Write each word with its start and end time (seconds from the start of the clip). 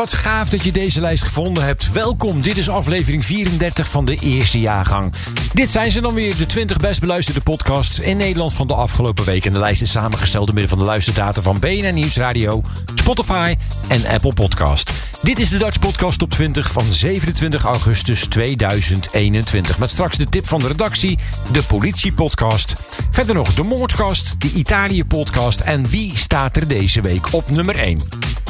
Wat 0.00 0.12
gaaf 0.12 0.48
dat 0.48 0.64
je 0.64 0.72
deze 0.72 1.00
lijst 1.00 1.22
gevonden 1.22 1.64
hebt. 1.64 1.92
Welkom, 1.92 2.42
dit 2.42 2.56
is 2.56 2.68
aflevering 2.68 3.24
34 3.24 3.90
van 3.90 4.04
de 4.04 4.16
eerste 4.16 4.60
jaargang. 4.60 5.12
Dit 5.52 5.70
zijn 5.70 5.90
ze 5.90 6.00
dan 6.00 6.14
weer, 6.14 6.36
de 6.36 6.46
20 6.46 6.76
best 6.76 7.00
beluisterde 7.00 7.40
podcasts 7.40 7.98
in 7.98 8.16
Nederland 8.16 8.52
van 8.52 8.66
de 8.66 8.74
afgelopen 8.74 9.24
week. 9.24 9.46
En 9.46 9.52
de 9.52 9.58
lijst 9.58 9.82
is 9.82 9.90
samengesteld 9.90 10.46
door 10.46 10.54
middel 10.54 10.76
van 10.76 10.84
de 10.84 10.90
luisterdata 10.90 11.42
van 11.42 11.58
BNN 11.58 11.94
Nieuwsradio, 11.94 12.62
Spotify 12.94 13.54
en 13.88 14.06
Apple 14.06 14.32
Podcast. 14.32 15.09
Dit 15.22 15.38
is 15.38 15.48
de 15.48 15.58
Dutch 15.58 15.78
Podcast 15.78 16.18
Top 16.18 16.30
20 16.30 16.72
van 16.72 16.84
27 16.84 17.64
augustus 17.64 18.26
2021. 18.26 19.78
Met 19.78 19.90
straks 19.90 20.16
de 20.16 20.28
tip 20.28 20.46
van 20.46 20.60
de 20.60 20.66
redactie, 20.66 21.18
de 21.52 21.62
politiepodcast. 21.62 22.74
Verder 23.10 23.34
nog 23.34 23.54
de 23.54 23.62
moordkast, 23.62 24.40
de 24.40 24.50
Italië-podcast 24.50 25.60
en 25.60 25.88
wie 25.88 26.16
staat 26.16 26.56
er 26.56 26.68
deze 26.68 27.00
week 27.00 27.32
op 27.32 27.50
nummer 27.50 27.78
1. 27.78 28.00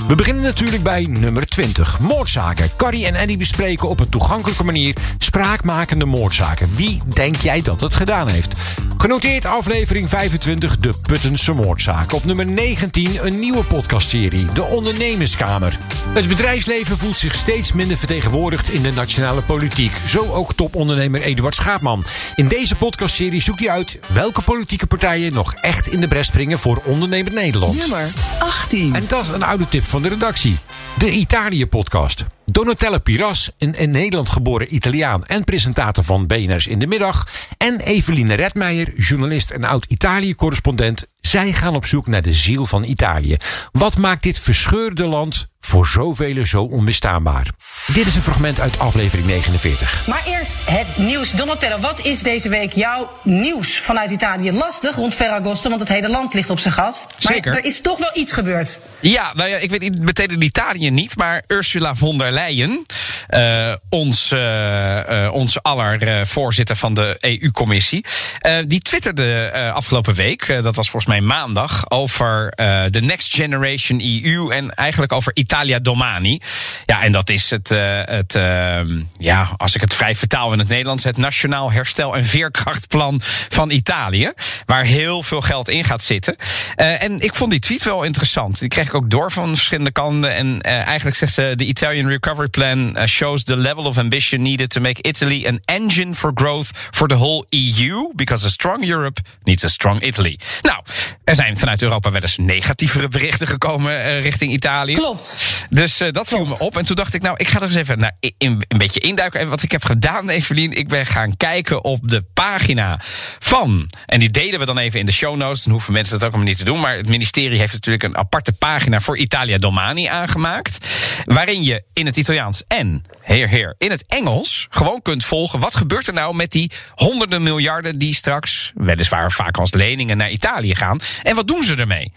We 0.09 0.15
beginnen 0.15 0.43
natuurlijk 0.43 0.83
bij 0.83 1.07
nummer 1.11 1.47
20. 1.47 2.01
Moordzaken. 2.01 2.71
Carrie 2.77 3.07
en 3.07 3.15
Eddie 3.15 3.37
bespreken 3.37 3.89
op 3.89 4.01
een 4.01 4.09
toegankelijke 4.09 4.65
manier 4.65 4.97
spraakmakende 5.19 6.05
moordzaken. 6.05 6.77
Wie 6.77 7.03
denk 7.09 7.37
jij 7.37 7.63
dat 7.63 7.81
het 7.81 7.95
gedaan 7.95 8.29
heeft? 8.29 8.55
Genoteerd 8.97 9.45
aflevering 9.45 10.09
25, 10.09 10.79
de 10.79 10.93
Puttense 11.03 11.53
moordzaak. 11.53 12.13
Op 12.13 12.25
nummer 12.25 12.47
19 12.47 13.27
een 13.27 13.39
nieuwe 13.39 13.65
podcastserie, 13.65 14.47
De 14.53 14.63
Ondernemerskamer. 14.63 15.79
Het 16.15 16.27
bedrijfsleven 16.65 17.05
voelt 17.05 17.17
zich 17.17 17.35
steeds 17.35 17.73
minder 17.73 17.99
vertegenwoordigd 17.99 18.71
in 18.71 18.83
de 18.83 18.93
nationale 18.93 19.43
politiek. 19.43 19.93
Zo 20.07 20.33
ook 20.33 20.55
topondernemer 20.55 21.23
Eduard 21.23 21.55
Schaapman. 21.55 22.05
In 22.35 22.49
deze 22.49 22.75
podcastserie 22.75 23.43
zoekt 23.43 23.61
hij 23.61 23.71
uit 23.71 23.99
welke 24.07 24.43
politieke 24.43 24.87
partijen 24.87 25.33
nog 25.33 25.55
echt 25.55 25.87
in 25.89 26.01
de 26.01 26.09
bres 26.09 26.27
springen 26.27 26.59
voor 26.59 26.83
ondernemer 26.85 27.33
Nederland. 27.33 27.77
Nummer 27.77 28.13
18. 28.39 28.95
En 28.95 29.05
dat 29.07 29.23
is 29.23 29.29
een 29.29 29.43
oude 29.43 29.69
tip 29.69 29.85
van 29.85 30.03
de 30.03 30.09
redactie. 30.09 30.57
De 30.99 31.11
Italië-podcast. 31.11 32.25
Donatella 32.45 32.99
Piras, 32.99 33.51
een 33.59 33.75
in 33.75 33.91
Nederland 33.91 34.29
geboren 34.29 34.75
Italiaan 34.75 35.25
en 35.25 35.45
presentator 35.45 36.05
van 36.05 36.27
BNR's 36.27 36.67
in 36.67 36.79
de 36.79 36.87
middag. 36.87 37.29
En 37.59 37.81
Eveline 37.81 38.35
Redmeijer, 38.35 38.93
journalist 38.97 39.51
en 39.51 39.65
oud-Italië-correspondent. 39.65 41.07
Zij 41.21 41.53
gaan 41.53 41.75
op 41.75 41.87
zoek 41.87 42.07
naar 42.07 42.23
de 42.23 42.33
ziel 42.33 42.67
van 42.67 42.85
Italië. 42.85 43.37
Wat 43.73 43.97
maakt 43.97 44.23
dit 44.23 44.39
verscheurde 44.39 45.07
land 45.07 45.49
voor 45.61 45.87
zoveel 45.87 46.47
zo 46.47 46.63
onbestaanbaar? 46.63 47.47
Dit 47.87 48.07
is 48.07 48.15
een 48.15 48.23
fragment 48.23 48.61
uit 48.61 48.79
aflevering 48.79 49.27
49. 49.27 50.07
Maar 50.07 50.23
eerst 50.27 50.57
het 50.65 50.87
nieuws. 50.99 51.33
Donatello, 51.33 51.79
wat 51.79 52.01
is 52.05 52.23
deze 52.23 52.49
week 52.49 52.73
jouw 52.73 53.11
nieuws 53.23 53.79
vanuit 53.79 54.11
Italië? 54.11 54.53
Lastig 54.53 54.97
rond 54.97 55.15
Ferragosto, 55.15 55.69
want 55.69 55.81
het 55.81 55.89
hele 55.89 56.09
land 56.09 56.35
ligt 56.35 56.51
op 56.51 56.59
zijn 56.59 56.75
gat. 56.75 57.07
Maar 57.09 57.33
Zeker. 57.33 57.57
er 57.57 57.65
is 57.65 57.81
toch 57.81 57.99
wel 57.99 58.11
iets 58.15 58.33
gebeurd. 58.33 58.79
Ja, 59.01 59.33
nou 59.35 59.49
ja, 59.49 59.57
ik 59.57 59.71
weet 59.71 59.81
niet 59.81 60.01
meteen 60.03 60.29
in 60.29 60.43
Italië 60.43 60.91
niet, 60.91 61.17
maar 61.17 61.45
Ursula 61.47 61.95
von 61.95 62.19
der 62.19 62.33
Leyen, 62.33 62.87
eh, 63.27 63.75
ons, 63.89 64.33
eh, 64.33 65.25
eh, 65.25 65.33
ons 65.33 65.63
aller 65.63 66.03
eh, 66.03 66.25
voorzitter 66.25 66.77
van 66.77 66.95
de 66.95 67.17
EU-commissie, 67.21 68.05
eh, 68.39 68.57
die 68.67 68.81
twitterde 68.81 69.51
eh, 69.53 69.73
afgelopen 69.75 70.15
week, 70.15 70.47
dat 70.47 70.77
was 70.77 70.91
volgens 70.91 71.07
mij 71.07 71.10
maandag, 71.19 71.91
over 71.91 72.49
eh, 72.49 72.83
de 72.91 73.01
Next 73.01 73.35
Generation 73.35 74.01
EU 74.01 74.51
en 74.51 74.75
eigenlijk 74.75 75.13
over 75.13 75.37
Italia 75.37 75.79
Domani. 75.79 76.41
Ja, 76.85 77.03
en 77.03 77.13
dat 77.13 77.31
is 77.31 77.51
het, 77.51 77.71
eh, 77.71 78.01
het 78.05 78.35
eh, 78.35 78.81
ja, 79.19 79.49
als 79.57 79.75
ik 79.75 79.81
het 79.81 79.95
vrij 79.95 80.15
vertaal 80.15 80.53
in 80.53 80.59
het 80.59 80.69
Nederlands, 80.69 81.05
het 81.05 81.17
Nationaal 81.17 81.73
Herstel 81.73 82.17
en 82.17 82.25
Veerkrachtplan 82.25 83.21
van 83.49 83.71
Italië, 83.71 84.33
waar 84.67 84.85
heel 84.85 85.23
veel 85.23 85.41
geld 85.41 85.69
in 85.69 85.85
gaat 85.85 86.03
zitten. 86.03 86.37
En 86.77 87.21
ik 87.21 87.35
vond 87.35 87.51
die 87.51 87.61
tweet 87.61 87.83
wel 87.83 88.03
interessant. 88.03 88.59
Die 88.59 88.69
kreeg 88.69 88.87
ik 88.87 88.95
ook 88.95 89.11
door 89.11 89.33
van 89.33 89.55
verschillende 89.55 89.93
kanten. 89.93 90.35
En 90.35 90.61
eigenlijk 90.63 91.17
zegt 91.17 91.33
ze: 91.33 91.53
The 91.57 91.65
Italian 91.65 92.09
Recovery 92.09 92.49
Plan 92.49 92.97
shows 93.07 93.45
the 93.45 93.57
level 93.57 93.85
of 93.85 93.99
ambition 93.99 94.43
needed 94.43 94.71
to 94.71 94.81
make 94.81 95.09
Italy 95.09 95.47
an 95.47 95.61
engine 95.65 96.15
for 96.15 96.31
growth 96.35 96.71
for 96.91 97.09
the 97.09 97.15
whole 97.15 97.45
EU. 97.49 98.11
Because 98.15 98.47
a 98.47 98.51
strong 98.51 98.85
Europe 98.85 99.21
needs 99.43 99.65
a 99.65 99.69
strong 99.69 100.03
Italy. 100.03 100.39
Nou, 100.63 100.83
er 101.25 101.35
zijn 101.35 101.57
vanuit 101.57 101.83
Europa 101.83 102.11
wel 102.11 102.21
eens 102.21 102.37
negatievere 102.37 103.09
berichten 103.09 103.47
gekomen 103.47 104.05
eh, 104.05 104.23
richting 104.23 104.53
Italië. 104.53 104.95
Klopt. 104.95 105.37
Dus 105.71 106.01
eh, 106.01 106.13
dat 106.13 106.29
viel 106.29 106.45
me 106.45 106.59
op. 106.59 106.77
En 106.77 106.85
toen 106.85 106.97
dacht 106.97 107.15
ik, 107.15 107.23
nou, 107.23 107.35
ik 107.39 107.49
ga 107.49 107.57
er 107.57 107.65
eens 107.65 107.75
even 107.75 107.99
naar, 107.99 108.17
in, 108.39 108.65
een 108.69 108.79
beetje 108.79 109.01
induiken. 109.01 109.41
En 109.41 109.49
wat 109.49 109.63
ik 109.63 109.73
heb 109.73 109.85
gedaan, 109.85 110.29
Evelien, 110.29 110.73
ik 110.73 110.89
ben 110.89 111.07
gaan 111.07 111.37
kijken 111.37 111.85
op 111.85 112.09
de 112.09 112.25
pagina 112.35 113.01
van. 113.39 113.91
En 114.07 114.19
die 114.21 114.31
delen 114.31 114.59
we 114.59 114.67
dan 114.67 114.79
even 114.79 115.01
in 115.01 115.07
de 115.07 115.13
show 115.13 115.37
notes. 115.37 115.63
Dan 115.63 115.73
hoeven 115.73 115.93
mensen 115.93 116.19
dat 116.19 116.25
ook 116.25 116.33
allemaal 116.33 116.49
niet 116.49 116.59
te 116.59 116.65
doen. 116.65 116.81
Maar 116.81 116.97
het 116.97 117.09
ministerie 117.09 117.59
heeft 117.59 117.73
natuurlijk 117.73 118.05
een 118.05 118.17
aparte 118.17 118.53
pagina 118.53 119.01
voor 119.01 119.17
Italia 119.17 119.59
Domani 119.59 120.07
aangemaakt. 120.07 120.89
Waarin 121.25 121.63
je 121.63 121.83
in 121.93 122.07
het 122.07 122.17
Italiaans 122.17 122.65
en, 122.67 123.05
heer, 123.21 123.49
heer, 123.49 123.75
in 123.79 123.91
het 123.91 124.07
Engels 124.07 124.67
gewoon 124.71 125.03
kunt 125.03 125.25
volgen. 125.25 125.61
Wat 125.61 125.75
gebeurt 125.75 126.07
er 126.07 126.13
nou 126.13 126.35
met 126.35 126.51
die 126.51 126.71
honderden 126.95 127.43
miljarden 127.43 127.99
die 127.99 128.15
straks, 128.15 128.73
weliswaar 128.75 129.33
vaak 129.33 129.59
als 129.59 129.73
leningen, 129.73 130.17
naar 130.17 130.31
Italië 130.31 130.75
gaan? 130.75 130.90
En 131.23 131.35
wat 131.35 131.47
doen 131.49 131.65
ze 131.65 131.75
ermee? 131.75 132.13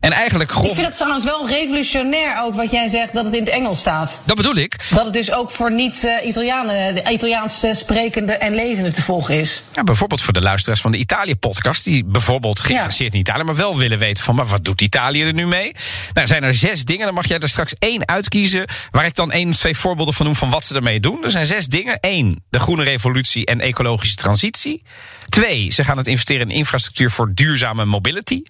En 0.00 0.12
eigenlijk 0.12 0.50
Ik 0.50 0.56
grof. 0.56 0.74
vind 0.74 0.86
het 0.86 0.96
trouwens 0.96 1.24
wel 1.24 1.48
revolutionair 1.48 2.42
ook 2.42 2.54
wat 2.54 2.70
jij 2.70 2.88
zegt 2.88 3.14
dat 3.14 3.24
het 3.24 3.34
in 3.34 3.40
het 3.40 3.48
Engels 3.48 3.78
staat. 3.78 4.22
Dat 4.24 4.36
bedoel 4.36 4.56
ik. 4.56 4.76
Dat 4.90 5.04
het 5.04 5.12
dus 5.12 5.32
ook 5.32 5.50
voor 5.50 5.72
niet-Italianen, 5.72 6.94
de 6.94 7.10
Italiaans 7.10 7.62
eh, 7.62 7.74
sprekende 7.74 8.32
en 8.32 8.54
lezende 8.54 8.92
te 8.92 9.02
volgen 9.02 9.38
is. 9.38 9.62
Ja, 9.72 9.82
bijvoorbeeld 9.82 10.22
voor 10.22 10.32
de 10.32 10.40
luisteraars 10.40 10.80
van 10.80 10.90
de 10.90 10.98
Italië-podcast... 10.98 11.84
die 11.84 12.04
bijvoorbeeld 12.04 12.60
geïnteresseerd 12.60 13.12
in 13.12 13.18
Italië... 13.20 13.42
maar 13.42 13.56
wel 13.56 13.76
willen 13.78 13.98
weten 13.98 14.24
van, 14.24 14.34
maar 14.34 14.46
wat 14.46 14.64
doet 14.64 14.80
Italië 14.80 15.22
er 15.22 15.32
nu 15.32 15.46
mee? 15.46 15.72
Nou, 15.72 15.76
er 16.12 16.26
zijn 16.26 16.42
er 16.42 16.54
zes 16.54 16.84
dingen, 16.84 17.04
dan 17.04 17.14
mag 17.14 17.28
jij 17.28 17.38
er 17.38 17.48
straks 17.48 17.74
één 17.78 18.08
uitkiezen... 18.08 18.68
waar 18.90 19.06
ik 19.06 19.14
dan 19.14 19.32
één 19.32 19.48
of 19.48 19.56
twee 19.56 19.76
voorbeelden 19.76 20.14
van 20.14 20.26
noem 20.26 20.34
van 20.36 20.50
wat 20.50 20.64
ze 20.64 20.74
ermee 20.74 21.00
doen. 21.00 21.24
Er 21.24 21.30
zijn 21.30 21.46
zes 21.46 21.66
dingen. 21.66 21.98
Eén, 22.00 22.42
de 22.50 22.58
groene 22.58 22.82
revolutie 22.82 23.46
en 23.46 23.60
ecologische 23.60 24.16
transitie. 24.16 24.82
Twee, 25.28 25.72
ze 25.72 25.84
gaan 25.84 25.96
het 25.96 26.06
investeren 26.06 26.50
in 26.50 26.56
infrastructuur 26.56 27.10
voor 27.10 27.34
duurzame 27.34 27.84
mobility. 27.84 28.42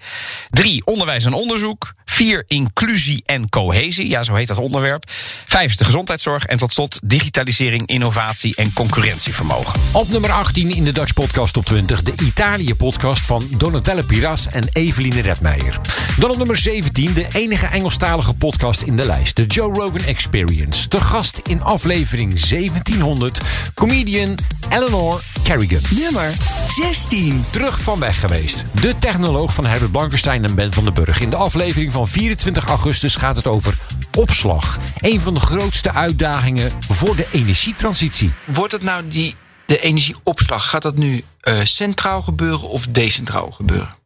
Drie, 0.51 0.87
onderwijs 0.87 1.25
en 1.25 1.33
onderzoek. 1.33 1.93
Vier, 2.05 2.45
inclusie 2.47 3.23
en 3.27 3.49
cohesie. 3.49 4.09
Ja, 4.09 4.23
zo 4.23 4.35
heet 4.35 4.49
dat 4.49 4.59
onderwerp. 4.59 5.05
Vijf 5.47 5.71
is 5.71 5.77
de 5.77 5.85
gezondheidszorg. 5.85 6.45
En 6.45 6.59
tot 6.59 6.73
slot 6.73 6.99
digitalisering, 7.03 7.87
innovatie 7.87 8.57
en 8.57 8.73
concurrentievermogen. 8.73 9.81
Op 9.93 10.09
nummer 10.09 10.31
18 10.31 10.71
in 10.71 10.85
de 10.85 10.93
Dutch 10.93 11.13
Podcast 11.13 11.53
Top 11.53 11.65
20, 11.65 12.03
de 12.03 12.13
Italië-podcast 12.23 13.27
van 13.27 13.49
Donatella 13.59 14.03
Piras 14.03 14.47
en 14.49 14.69
Eveline 14.73 15.21
Redmeijer. 15.21 15.81
Dan 16.19 16.31
op 16.31 16.37
nummer 16.37 16.57
17, 16.57 17.15
de 17.15 17.27
enige 17.33 17.67
Engelstalige 17.67 18.35
podcast 18.35 18.83
in 18.83 18.97
de 18.97 19.05
lijst, 19.05 19.37
de 19.37 19.47
Joe 19.47 19.73
Rogan 19.73 20.05
Experience. 20.05 20.89
De 20.89 21.01
gast 21.01 21.41
in 21.47 21.63
aflevering 21.63 22.41
1700, 22.41 23.41
comedian 23.75 24.39
Eleanor 24.71 25.21
Kerrigan. 25.43 25.81
Nummer 25.91 26.33
16. 26.71 27.45
Terug 27.51 27.81
van 27.81 28.01
weg 28.01 28.21
geweest. 28.21 28.65
De 28.81 28.99
technoloog 28.99 29.55
van 29.55 29.67
Herbert 29.67 29.93
Blankenstein 29.93 30.45
en 30.45 30.55
Ben 30.55 30.73
van 30.73 30.85
den 30.85 30.95
Burg. 30.95 31.21
In 31.21 31.31
de 31.31 31.37
aflevering 31.37 31.93
van 31.93 32.09
24 32.09 32.67
augustus 32.67 33.17
gaat 33.17 33.37
het 33.37 33.47
over 33.47 33.75
opslag. 34.19 34.79
Een 34.99 35.21
van 35.21 35.35
de 35.35 35.41
grootste 35.41 35.93
uitdagingen 35.93 36.73
voor 36.89 37.17
de 37.17 37.27
energietransitie. 37.33 38.33
Wordt 38.45 38.73
het 38.73 38.83
nou 38.83 39.09
die, 39.09 39.35
de 39.67 39.81
energieopslag, 39.81 40.71
gaat 40.71 40.83
dat 40.83 40.97
nu 40.97 41.25
eh, 41.41 41.61
centraal 41.63 42.23
gebeuren 42.23 42.69
of 42.69 42.87
decentraal 42.87 43.51
gebeuren? 43.51 43.97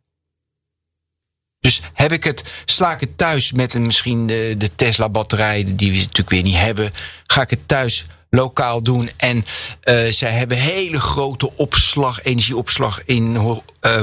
Dus 1.61 1.81
heb 1.93 2.12
ik 2.12 2.25
het, 2.25 2.53
sla 2.65 2.93
ik 2.93 3.00
het 3.00 3.19
thuis 3.19 3.53
met 3.53 3.75
een, 3.75 3.87
misschien 3.87 4.26
de, 4.26 4.55
de 4.58 4.75
Tesla-batterij, 4.75 5.65
die 5.75 5.91
we 5.91 5.97
natuurlijk 5.97 6.31
weer 6.31 6.43
niet 6.43 6.56
hebben. 6.56 6.93
Ga 7.26 7.43
ik 7.43 7.50
het 7.50 7.69
thuis 7.69 8.06
lokaal 8.34 8.82
doen 8.82 9.11
en 9.17 9.44
eh, 9.81 10.05
zij 10.11 10.31
hebben 10.31 10.56
hele 10.56 11.00
grote 11.00 11.56
opslag, 11.56 12.23
energieopslag 12.23 13.05
in, 13.05 13.43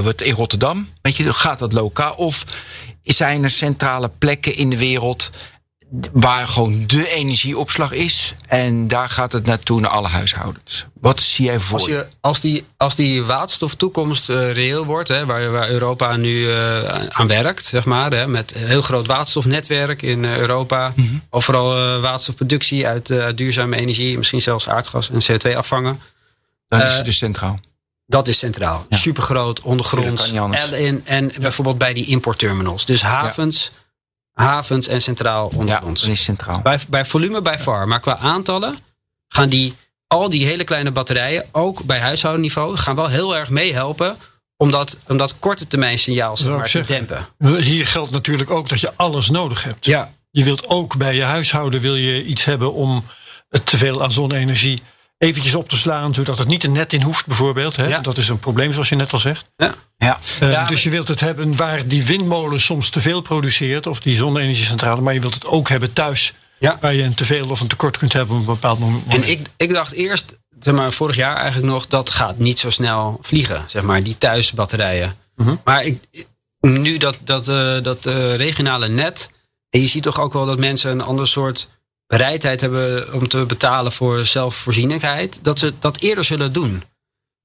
wat, 0.02 0.22
in 0.22 0.34
Rotterdam. 0.34 0.90
Weet 1.02 1.18
je, 1.18 1.34
gaat 1.34 1.60
dat 1.60 1.74
lokaal? 1.74 2.14
Of 2.14 2.46
zijn 3.04 3.44
er 3.44 3.50
centrale 3.50 4.12
plekken 4.18 4.56
in 4.56 4.70
de 4.70 4.78
wereld 4.78 5.30
waar 6.14 6.48
gewoon 6.48 6.84
de 6.88 7.10
energieopslag 7.10 7.92
is. 7.92 8.34
En 8.48 8.88
daar 8.88 9.10
gaat 9.10 9.32
het 9.32 9.46
naartoe 9.46 9.80
naar 9.80 9.90
alle 9.90 10.08
huishoudens. 10.08 10.86
Wat 10.94 11.22
zie 11.22 11.46
jij 11.46 11.60
voor 11.60 11.80
Als, 11.80 11.88
je, 11.88 12.08
als, 12.22 12.40
die, 12.40 12.66
als 12.78 12.96
die 12.96 13.24
waterstoftoekomst 13.24 14.30
eh, 14.30 14.52
reëel 14.52 14.86
wordt, 14.86 15.08
hè, 15.08 15.26
waar, 15.26 15.52
waar 15.52 15.70
Europa 15.70 16.16
nu 16.16 16.52
eh, 16.52 16.84
aan 17.10 17.28
werkt, 17.28 17.66
zeg 17.66 17.86
maar, 17.86 18.12
hè, 18.12 18.28
met 18.28 18.56
een 18.56 18.68
heel 18.68 18.82
groot 18.82 19.08
waterstofnetwerk 19.08 20.02
in 20.02 20.26
eh, 20.26 20.38
Europa, 20.38 20.94
Mhm. 20.96 21.16
overal 21.30 21.78
eh, 21.78 22.02
waterstofproductie 22.02 22.88
uit, 22.88 23.14
duurzame 23.36 23.76
energie, 23.76 24.18
misschien 24.18 24.42
zelfs 24.42 24.70
aardgas 24.70 25.10
en 25.10 25.22
CO2 25.22 25.56
afvangen. 25.58 26.02
Dan 26.68 26.82
is 26.82 26.96
het 26.96 27.06
dus 27.06 27.18
centraal. 27.18 27.60
Dat 28.06 28.28
is 28.28 28.38
centraal. 28.38 28.86
Ja. 28.90 28.98
Supergroot, 28.98 29.62
ondergronds. 29.62 30.32
En, 30.32 30.54
en, 30.54 31.02
en 31.06 31.32
bijvoorbeeld 31.40 31.78
bij 31.78 31.94
die 31.94 32.06
importterminals. 32.06 32.86
Dus 32.86 33.02
havens, 33.02 33.72
havens 34.46 34.88
en 34.88 35.02
centraal 35.02 35.50
Ja, 35.52 35.58
ondergronds. 35.58 36.02
dan 36.02 36.10
is 36.12 36.18
het 36.18 36.26
centraal. 36.26 36.62
Bij, 36.62 36.80
bij 36.90 37.06
volume 37.06 37.42
bij 37.42 37.60
far. 37.60 37.88
Maar 37.88 38.00
qua 38.00 38.18
aantallen 38.18 38.78
gaan 39.28 39.50
die, 39.50 39.74
al 40.08 40.30
die 40.30 40.46
hele 40.46 40.64
kleine 40.64 40.92
batterijen, 40.92 41.46
ook 41.52 41.84
bij 41.84 42.00
huishoudenniveau, 42.00 42.78
gaan 42.78 42.96
wel 42.96 43.08
heel 43.08 43.36
erg 43.36 43.50
meehelpen 43.50 44.18
om 44.58 44.72
dat, 44.72 44.98
om 45.08 45.18
dat 45.18 45.40
korte 45.40 45.68
termijn 45.68 45.98
signaal 45.98 46.38
maar, 46.46 46.64
te 46.64 46.70
zeggen. 46.70 47.08
dempen. 47.08 47.62
Hier 47.62 47.86
geldt 47.88 48.12
natuurlijk 48.12 48.50
ook 48.52 48.70
dat 48.70 48.80
je 48.80 48.92
alles 48.96 49.30
nodig 49.30 49.64
hebt. 49.64 49.86
Ja, 49.86 50.14
Je 50.32 50.44
wilt 50.44 50.68
ook 50.68 50.98
bij 50.98 51.16
je 51.16 51.24
huishouden 51.24 51.82
wil 51.82 51.96
je 51.96 52.26
iets 52.26 52.44
hebben 52.46 52.74
om 52.74 53.04
het 53.50 53.66
teveel 53.66 54.04
aan 54.04 54.12
zonne-energie 54.12 54.82
eventjes 55.20 55.56
op 55.56 55.70
te 55.70 55.78
slaan, 55.78 56.14
zodat 56.14 56.38
het 56.38 56.48
niet 56.48 56.64
er 56.64 56.70
net 56.70 56.94
in 56.94 57.02
hoeft, 57.02 57.26
bijvoorbeeld. 57.26 57.76
Hè? 57.76 57.88
Ja. 57.88 58.00
Dat 58.00 58.18
is 58.18 58.30
een 58.30 58.40
probleem, 58.40 58.74
zoals 58.74 58.90
je 58.90 58.96
net 58.96 59.14
al 59.14 59.20
zegt. 59.20 59.46
ja. 59.58 59.74
Ja. 59.98 60.20
Eh, 60.40 60.52
Ja, 60.52 60.64
dus 60.64 60.84
je 60.84 60.90
wilt 60.90 61.08
het 61.08 61.20
hebben 61.20 61.56
waar 61.56 61.88
die 61.88 62.04
windmolen 62.06 62.60
soms 62.62 62.90
te 62.90 63.02
veel 63.02 63.22
produceert, 63.22 63.88
of 63.88 64.00
die 64.00 64.16
zonne-energiecentrale, 64.16 65.02
maar 65.02 65.14
je 65.14 65.20
wilt 65.20 65.34
het 65.34 65.46
ook 65.46 65.70
hebben 65.70 65.94
thuis, 65.94 66.34
Ja. 66.60 66.78
waar 66.82 66.94
je 66.94 67.04
een 67.04 67.14
teveel 67.14 67.50
of 67.50 67.60
een 67.60 67.68
tekort 67.68 67.98
kunt 67.98 68.14
hebben 68.14 68.36
op 68.36 68.42
een 68.42 68.54
bepaald 68.54 68.80
moment. 68.80 69.04
En 69.08 69.30
ik, 69.30 69.48
ik 69.58 69.74
dacht 69.74 69.92
eerst, 69.92 70.38
zeg 70.60 70.74
maar, 70.74 70.92
vorig 70.92 71.16
jaar 71.16 71.36
eigenlijk 71.36 71.72
nog, 71.74 71.88
dat 71.88 72.10
gaat 72.10 72.38
niet 72.38 72.60
zo 72.60 72.70
snel 72.70 73.20
vliegen. 73.22 73.64
Zeg 73.68 73.82
maar, 73.84 74.04
die 74.04 74.18
thuisbatterijen. 74.18 75.16
Mhm. 75.36 75.56
Maar 75.64 75.84
ik, 75.84 76.04
nu 76.60 76.98
dat, 76.98 77.18
dat, 77.24 77.48
eh, 77.48 77.82
dat 77.82 78.06
eh, 78.06 78.36
regionale 78.36 78.88
net. 78.88 79.30
En 79.70 79.82
je 79.82 79.88
ziet 79.88 80.04
toch 80.04 80.20
ook 80.20 80.34
wel 80.34 80.46
dat 80.46 80.60
mensen 80.60 80.92
een 80.92 81.02
ander 81.02 81.28
soort 81.28 81.70
bereidheid 82.10 82.62
hebben 82.62 83.14
om 83.14 83.28
te 83.28 83.46
betalen 83.46 83.92
voor 83.92 84.26
zelfvoorzienigheid. 84.26 85.44
Dat 85.44 85.60
ze 85.60 85.74
dat 85.80 85.98
eerder 86.00 86.24
zullen 86.24 86.54
doen. 86.54 86.84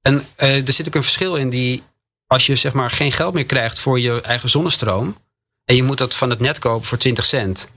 En 0.01 0.25
eh, 0.35 0.67
er 0.67 0.73
zit 0.73 0.87
ook 0.87 0.95
een 0.95 1.03
verschil 1.03 1.35
in 1.35 1.49
die, 1.49 1.83
als 2.27 2.45
je 2.45 2.55
zeg 2.55 2.73
maar 2.73 2.89
geen 2.89 3.11
geld 3.11 3.33
meer 3.33 3.45
krijgt 3.45 3.79
voor 3.79 3.99
je 3.99 4.21
eigen 4.21 4.49
zonnestroom. 4.49 5.17
En 5.65 5.75
je 5.75 5.83
moet 5.83 5.97
dat 5.97 6.15
van 6.15 6.29
het 6.29 6.39
net 6.39 6.59
kopen 6.59 6.87
voor 6.87 6.97
20 6.97 7.25
cent. 7.25 7.67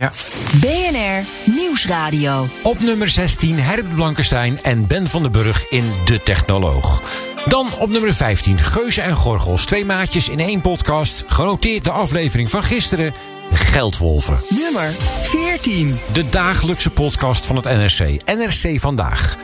BNR 0.60 1.24
Nieuwsradio. 1.44 2.48
Op 2.62 2.80
nummer 2.80 3.08
16 3.08 3.58
Herbert 3.58 3.94
Blankenstein 3.94 4.62
en 4.62 4.86
Ben 4.86 5.06
van 5.06 5.22
den 5.22 5.32
Burg 5.32 5.68
in 5.68 5.92
De 6.04 6.22
Technoloog. 6.22 7.02
Dan 7.44 7.72
op 7.78 7.88
nummer 7.90 8.14
15 8.14 8.58
Geuze 8.58 9.00
en 9.00 9.16
Gorgels. 9.16 9.64
Twee 9.64 9.84
maatjes 9.84 10.28
in 10.28 10.38
één 10.38 10.60
podcast. 10.60 11.24
Genoteerd 11.26 11.84
de 11.84 11.90
aflevering 11.90 12.50
van 12.50 12.62
gisteren. 12.62 13.14
Geldwolven. 13.52 14.38
Nummer 14.48 14.90
14. 15.22 15.98
De 16.12 16.28
dagelijkse 16.28 16.90
podcast 16.90 17.46
van 17.46 17.56
het 17.56 17.64
NRC. 17.64 18.22
NRC 18.24 18.80
Vandaag. 18.80 19.36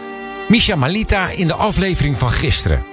Misha 0.48 0.76
Malita 0.76 1.28
in 1.28 1.46
de 1.46 1.54
aflevering 1.54 2.18
van 2.18 2.30
gisteren. 2.30 2.84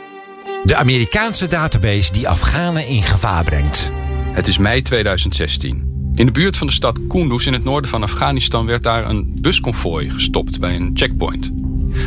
De 0.64 0.76
Amerikaanse 0.76 1.48
database 1.48 2.12
die 2.12 2.30
Afghanen 2.30 2.88
in 2.88 3.02
gevaar 3.02 3.44
brengt. 3.44 3.92
Het 4.32 4.48
is 4.48 4.58
mei 4.58 4.82
2016. 4.82 6.12
In 6.16 6.26
de 6.26 6.32
buurt 6.32 6.58
van 6.58 6.68
de 6.68 6.74
stad 6.74 7.00
Kunduz 7.08 7.46
in 7.46 7.54
het 7.54 7.64
noorden 7.64 7.90
van 7.90 8.04
Afghanistan 8.04 8.66
werd 8.66 8.84
daar 8.84 9.10
een 9.10 9.38
busconvooi 9.42 10.10
gestopt 10.10 10.60
bij 10.60 10.76
een 10.76 10.92
checkpoint. 10.94 11.52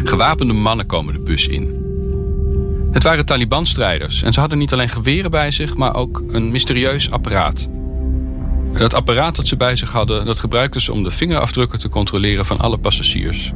Gewapende 0.05 0.53
mannen 0.53 0.87
komen 0.87 1.15
de 1.15 1.21
bus 1.21 1.47
in. 1.47 1.83
Het 2.93 3.03
waren 3.03 3.27
Taliban-strijders 3.27 4.23
en 4.23 4.33
ze 4.33 4.41
hadden 4.41 4.59
niet 4.59 4.73
alleen 4.73 4.89
geweren 4.89 5.31
bij 5.31 5.51
zich, 5.51 5.77
maar 5.77 5.95
ook 5.95 6.23
een 6.29 6.51
mysterieus 6.51 7.11
apparaat. 7.11 7.69
Dat 8.79 8.95
apparaat 8.95 9.37
dat 9.37 9.47
ze 9.47 9.57
bij 9.57 9.77
zich 9.77 9.93
hadden, 9.93 10.25
dat 10.25 10.39
gebruikten 10.39 10.81
ze 10.81 10.93
om 10.93 11.03
de 11.03 11.11
vingerafdrukken 11.11 11.79
te 11.79 11.89
controleren 11.89 12.47
van 12.47 12.59
alle 12.59 12.79
passagiers. 12.79 13.53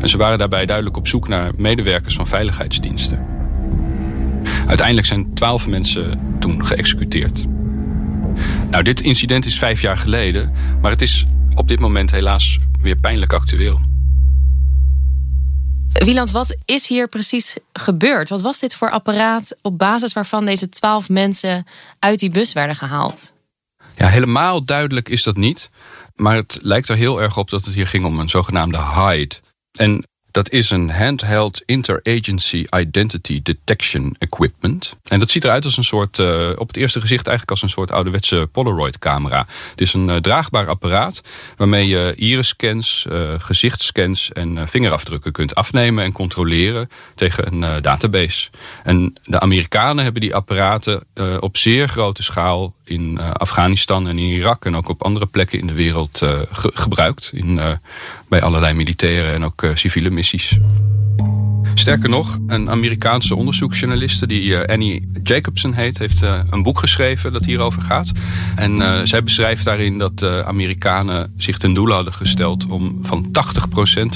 En 0.00 0.08
ze 0.08 0.16
waren 0.16 0.38
daarbij 0.38 0.66
duidelijk 0.66 0.96
op 0.96 1.08
zoek 1.08 1.28
naar 1.28 1.52
medewerkers 1.56 2.14
van 2.14 2.26
veiligheidsdiensten. 2.26 3.26
Uiteindelijk 4.66 5.06
zijn 5.06 5.34
twaalf 5.34 5.66
mensen 5.66 6.20
toen 6.38 6.66
geëxecuteerd. 6.66 7.46
Nou, 8.70 8.82
dit 8.82 9.00
incident 9.00 9.44
is 9.46 9.58
vijf 9.58 9.80
jaar 9.82 9.96
geleden, 9.96 10.52
maar 10.80 10.90
het 10.90 11.02
is 11.02 11.26
op 11.54 11.68
dit 11.68 11.80
moment 11.80 12.10
helaas 12.10 12.58
weer 12.80 12.96
pijnlijk 12.96 13.32
actueel. 13.32 13.80
Wieland, 15.92 16.30
wat 16.30 16.56
is 16.64 16.88
hier 16.88 17.08
precies 17.08 17.56
gebeurd? 17.72 18.28
Wat 18.28 18.40
was 18.40 18.58
dit 18.58 18.74
voor 18.74 18.90
apparaat 18.90 19.56
op 19.62 19.78
basis 19.78 20.12
waarvan 20.12 20.44
deze 20.44 20.68
twaalf 20.68 21.08
mensen 21.08 21.66
uit 21.98 22.18
die 22.18 22.30
bus 22.30 22.52
werden 22.52 22.76
gehaald? 22.76 23.32
Ja, 24.00 24.08
helemaal 24.08 24.64
duidelijk 24.64 25.08
is 25.08 25.22
dat 25.22 25.36
niet, 25.36 25.70
maar 26.14 26.34
het 26.34 26.58
lijkt 26.62 26.88
er 26.88 26.96
heel 26.96 27.22
erg 27.22 27.36
op 27.36 27.50
dat 27.50 27.64
het 27.64 27.74
hier 27.74 27.86
ging 27.86 28.04
om 28.04 28.20
een 28.20 28.28
zogenaamde 28.28 28.78
HIDE. 28.78 29.36
En 29.72 30.04
dat 30.30 30.50
is 30.50 30.70
een 30.70 30.90
Handheld 30.90 31.62
Interagency 31.66 32.66
Identity 32.76 33.40
Detection 33.42 34.16
Equipment. 34.18 34.96
En 35.04 35.18
dat 35.18 35.30
ziet 35.30 35.44
eruit 35.44 35.64
als 35.64 35.76
een 35.76 35.84
soort, 35.84 36.18
uh, 36.18 36.50
op 36.56 36.66
het 36.66 36.76
eerste 36.76 37.00
gezicht 37.00 37.26
eigenlijk 37.26 37.50
als 37.50 37.62
een 37.62 37.76
soort 37.76 37.92
ouderwetse 37.92 38.48
Polaroid-camera. 38.52 39.46
Het 39.70 39.80
is 39.80 39.92
een 39.92 40.08
uh, 40.08 40.16
draagbaar 40.16 40.68
apparaat 40.68 41.20
waarmee 41.56 41.88
je 41.88 42.14
iris-scans, 42.16 43.06
uh, 43.10 43.34
gezichtscans 43.38 44.32
en 44.32 44.68
vingerafdrukken 44.68 45.32
kunt 45.32 45.54
afnemen 45.54 46.04
en 46.04 46.12
controleren 46.12 46.88
tegen 47.14 47.52
een 47.52 47.82
database. 47.82 48.48
En 48.84 49.14
de 49.24 49.40
Amerikanen 49.40 50.04
hebben 50.04 50.22
die 50.22 50.34
apparaten 50.34 51.04
op 51.40 51.56
zeer 51.56 51.88
grote 51.88 52.22
schaal 52.22 52.74
in 52.84 53.20
Afghanistan 53.20 54.08
en 54.08 54.18
in 54.18 54.34
Irak 54.34 54.64
en 54.64 54.76
ook 54.76 54.88
op 54.88 55.02
andere 55.02 55.26
plekken 55.26 55.58
in 55.58 55.66
de 55.66 55.72
wereld 55.72 56.18
ge 56.50 56.70
gebruikt. 56.74 57.30
In, 57.34 57.60
bij 58.30 58.42
allerlei 58.42 58.74
militaire 58.74 59.32
en 59.32 59.44
ook 59.44 59.66
civiele 59.74 60.10
missies. 60.10 60.58
Sterker 61.74 62.08
nog, 62.08 62.38
een 62.46 62.70
Amerikaanse 62.70 63.34
onderzoeksjournaliste 63.34 64.26
die 64.26 64.42
uh, 64.42 64.60
Annie 64.64 65.08
Jacobson 65.22 65.72
heet, 65.72 65.98
heeft 65.98 66.22
uh, 66.22 66.38
een 66.50 66.62
boek 66.62 66.78
geschreven 66.78 67.32
dat 67.32 67.44
hierover 67.44 67.82
gaat. 67.82 68.10
En 68.56 68.76
uh, 68.76 69.00
zij 69.04 69.22
beschrijft 69.22 69.64
daarin 69.64 69.98
dat 69.98 70.18
de 70.18 70.42
Amerikanen 70.46 71.34
zich 71.36 71.58
ten 71.58 71.72
doel 71.72 71.90
hadden 71.90 72.12
gesteld 72.12 72.66
om 72.66 72.98
van 73.02 73.26
80% 73.26 73.30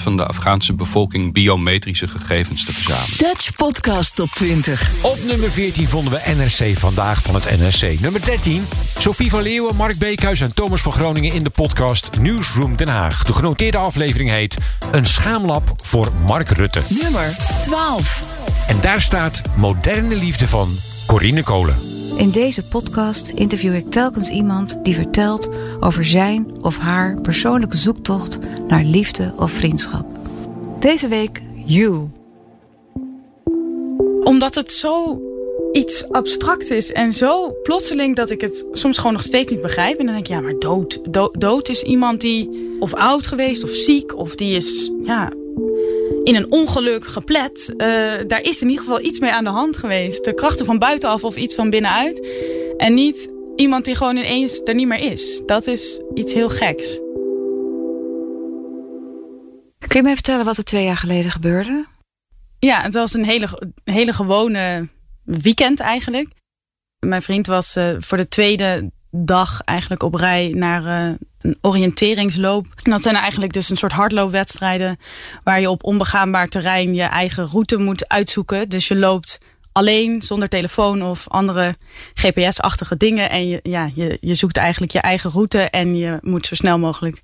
van 0.02 0.16
de 0.16 0.26
Afghaanse 0.26 0.72
bevolking 0.72 1.32
biometrische 1.32 2.08
gegevens 2.08 2.64
te 2.64 2.72
verzamelen. 2.72 3.18
Dutch 3.18 3.56
Podcast 3.56 4.16
Top 4.16 4.30
20. 4.30 4.90
Op 5.00 5.18
nummer 5.26 5.50
14 5.50 5.88
vonden 5.88 6.12
we 6.12 6.34
NRC 6.36 6.78
vandaag 6.78 7.22
van 7.22 7.34
het 7.34 7.58
NRC. 7.58 8.00
Nummer 8.00 8.24
13, 8.24 8.66
Sophie 8.98 9.30
van 9.30 9.42
Leeuwen, 9.42 9.76
Mark 9.76 9.98
Beekhuis 9.98 10.40
en 10.40 10.54
Thomas 10.54 10.80
van 10.80 10.92
Groningen 10.92 11.32
in 11.32 11.44
de 11.44 11.50
podcast 11.50 12.10
Newsroom 12.20 12.76
Den 12.76 12.88
Haag. 12.88 13.24
De 13.24 13.32
genoteerde 13.32 13.78
aflevering 13.78 14.30
heet 14.30 14.58
Een 14.90 15.06
schaamlab 15.06 15.72
voor 15.76 16.12
Mark 16.26 16.48
Rutte. 16.48 16.82
Nummer 16.88 17.36
12. 17.62 18.22
En 18.68 18.80
daar 18.80 19.02
staat 19.02 19.42
Moderne 19.56 20.14
Liefde 20.14 20.48
van 20.48 20.68
Corine 21.06 21.42
Kolen. 21.42 21.76
In 22.16 22.30
deze 22.30 22.64
podcast 22.64 23.28
interview 23.28 23.74
ik 23.74 23.90
telkens 23.90 24.30
iemand 24.30 24.78
die 24.82 24.94
vertelt 24.94 25.48
over 25.80 26.04
zijn 26.04 26.62
of 26.62 26.78
haar 26.78 27.20
persoonlijke 27.20 27.76
zoektocht 27.76 28.38
naar 28.68 28.84
liefde 28.84 29.32
of 29.36 29.50
vriendschap. 29.50 30.06
Deze 30.80 31.08
week 31.08 31.42
You. 31.64 32.08
Omdat 34.24 34.54
het 34.54 34.72
zo 34.72 35.20
iets 35.72 36.10
abstract 36.10 36.70
is 36.70 36.92
en 36.92 37.12
zo 37.12 37.54
plotseling 37.62 38.16
dat 38.16 38.30
ik 38.30 38.40
het 38.40 38.66
soms 38.72 38.96
gewoon 38.96 39.12
nog 39.12 39.22
steeds 39.22 39.52
niet 39.52 39.62
begrijp. 39.62 39.98
En 39.98 40.06
dan 40.06 40.14
denk 40.14 40.26
ik, 40.26 40.32
ja, 40.32 40.40
maar 40.40 40.58
dood. 40.58 41.00
Dood, 41.08 41.40
dood 41.40 41.68
is 41.68 41.82
iemand 41.82 42.20
die 42.20 42.76
of 42.80 42.94
oud 42.94 43.26
geweest 43.26 43.64
of 43.64 43.70
ziek 43.70 44.16
of 44.16 44.34
die 44.34 44.56
is 44.56 44.90
ja, 45.02 45.32
in 46.24 46.34
een 46.34 46.52
ongeluk 46.52 47.06
geplet. 47.06 47.74
Uh, 47.76 47.76
daar 48.26 48.42
is 48.42 48.62
in 48.62 48.68
ieder 48.68 48.84
geval 48.84 49.00
iets 49.00 49.18
mee 49.18 49.32
aan 49.32 49.44
de 49.44 49.50
hand 49.50 49.76
geweest. 49.76 50.24
De 50.24 50.34
krachten 50.34 50.66
van 50.66 50.78
buitenaf 50.78 51.24
of 51.24 51.36
iets 51.36 51.54
van 51.54 51.70
binnenuit. 51.70 52.26
En 52.76 52.94
niet 52.94 53.30
iemand 53.56 53.84
die 53.84 53.94
gewoon 53.94 54.16
ineens 54.16 54.60
er 54.64 54.74
niet 54.74 54.86
meer 54.86 55.12
is. 55.12 55.42
Dat 55.46 55.66
is 55.66 56.00
iets 56.14 56.34
heel 56.34 56.48
geks. 56.48 57.00
Kun 59.78 60.02
je 60.02 60.02
me 60.02 60.12
even 60.12 60.24
vertellen 60.24 60.44
wat 60.44 60.56
er 60.56 60.64
twee 60.64 60.84
jaar 60.84 60.96
geleden 60.96 61.30
gebeurde? 61.30 61.84
Ja, 62.58 62.82
het 62.82 62.94
was 62.94 63.14
een 63.14 63.24
hele, 63.24 63.48
hele 63.84 64.12
gewone 64.12 64.88
weekend 65.24 65.80
eigenlijk. 65.80 66.28
Mijn 66.98 67.22
vriend 67.22 67.46
was 67.46 67.76
uh, 67.76 67.96
voor 67.98 68.16
de 68.16 68.28
tweede 68.28 68.90
dag 69.10 69.60
eigenlijk 69.64 70.02
op 70.02 70.14
rij 70.14 70.50
naar 70.56 71.08
uh, 71.08 71.14
een 71.44 71.58
oriënteringsloop. 71.60 72.66
En 72.82 72.90
dat 72.90 73.02
zijn 73.02 73.14
eigenlijk 73.14 73.52
dus 73.52 73.70
een 73.70 73.76
soort 73.76 73.92
hardloopwedstrijden 73.92 74.98
waar 75.42 75.60
je 75.60 75.70
op 75.70 75.84
onbegaanbaar 75.84 76.48
terrein 76.48 76.94
je 76.94 77.02
eigen 77.02 77.46
route 77.46 77.78
moet 77.78 78.08
uitzoeken. 78.08 78.68
Dus 78.68 78.88
je 78.88 78.96
loopt 78.96 79.40
alleen, 79.72 80.22
zonder 80.22 80.48
telefoon 80.48 81.02
of 81.02 81.28
andere 81.28 81.76
GPS-achtige 82.14 82.96
dingen. 82.96 83.30
En 83.30 83.48
je, 83.48 83.60
ja, 83.62 83.90
je, 83.94 84.18
je 84.20 84.34
zoekt 84.34 84.56
eigenlijk 84.56 84.92
je 84.92 85.00
eigen 85.00 85.30
route 85.30 85.60
en 85.60 85.96
je 85.96 86.18
moet 86.20 86.46
zo 86.46 86.54
snel 86.54 86.78
mogelijk 86.78 87.22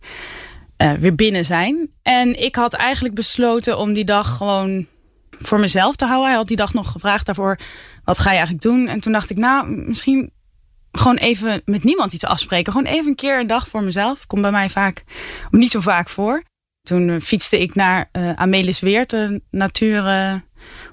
eh, 0.77 0.93
weer 0.93 1.15
binnen 1.15 1.45
zijn. 1.45 1.91
En 2.03 2.43
ik 2.43 2.55
had 2.55 2.73
eigenlijk 2.73 3.15
besloten 3.15 3.79
om 3.79 3.93
die 3.93 4.05
dag 4.05 4.37
gewoon 4.37 4.87
voor 5.31 5.61
mezelf 5.61 5.97
te 5.97 6.05
houden. 6.05 6.29
Hij 6.29 6.37
had 6.37 6.49
die 6.49 6.57
dag 6.57 6.75
nog 6.75 6.91
gevraagd 6.91 7.27
daarvoor, 7.27 7.59
wat 8.05 8.19
ga 8.19 8.31
je 8.31 8.37
eigenlijk 8.37 8.63
doen? 8.63 8.89
En 8.89 9.01
toen 9.01 9.13
dacht 9.13 9.31
ik, 9.31 9.37
nou, 9.37 9.69
misschien 9.69 10.31
gewoon 10.93 11.17
even 11.17 11.63
met 11.65 11.85
niemand 11.85 12.13
iets 12.13 12.25
afspreken. 12.25 12.73
Gewoon 12.73 12.87
even 12.93 13.09
een 13.09 13.15
keer 13.15 13.41
een 13.41 13.47
dag 13.47 13.69
voor 13.69 13.83
mezelf. 13.83 14.27
Komt 14.27 14.43
bij 14.43 14.51
mij 14.51 14.69
vaak, 14.69 15.05
niet 15.51 15.71
zo 15.71 15.81
vaak 15.81 16.09
voor. 16.09 16.43
Toen 16.83 17.09
eh, 17.09 17.21
fietste 17.21 17.61
ik 17.61 17.75
naar 17.75 18.09
uh, 18.13 18.33
Amelisweert, 18.33 19.13
een 19.13 19.43
natuur, 19.51 20.05
uh, 20.05 20.35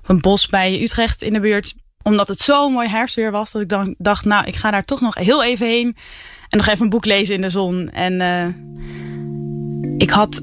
een 0.05 0.21
bos 0.21 0.47
bij 0.47 0.81
Utrecht 0.81 1.21
in 1.21 1.33
de 1.33 1.39
buurt. 1.39 1.75
Omdat 2.03 2.27
het 2.27 2.39
zo 2.39 2.69
mooi 2.69 2.87
herfstweer 2.87 3.31
was, 3.31 3.51
dat 3.51 3.61
ik 3.61 3.69
dan 3.69 3.95
dacht, 3.97 4.25
nou, 4.25 4.45
ik 4.45 4.55
ga 4.55 4.71
daar 4.71 4.85
toch 4.85 5.01
nog 5.01 5.15
heel 5.15 5.43
even 5.43 5.67
heen. 5.67 5.95
En 6.49 6.57
nog 6.57 6.67
even 6.67 6.83
een 6.83 6.89
boek 6.89 7.05
lezen 7.05 7.35
in 7.35 7.41
de 7.41 7.49
zon. 7.49 7.89
En 7.89 8.21
ik 9.97 10.09
had 10.09 10.41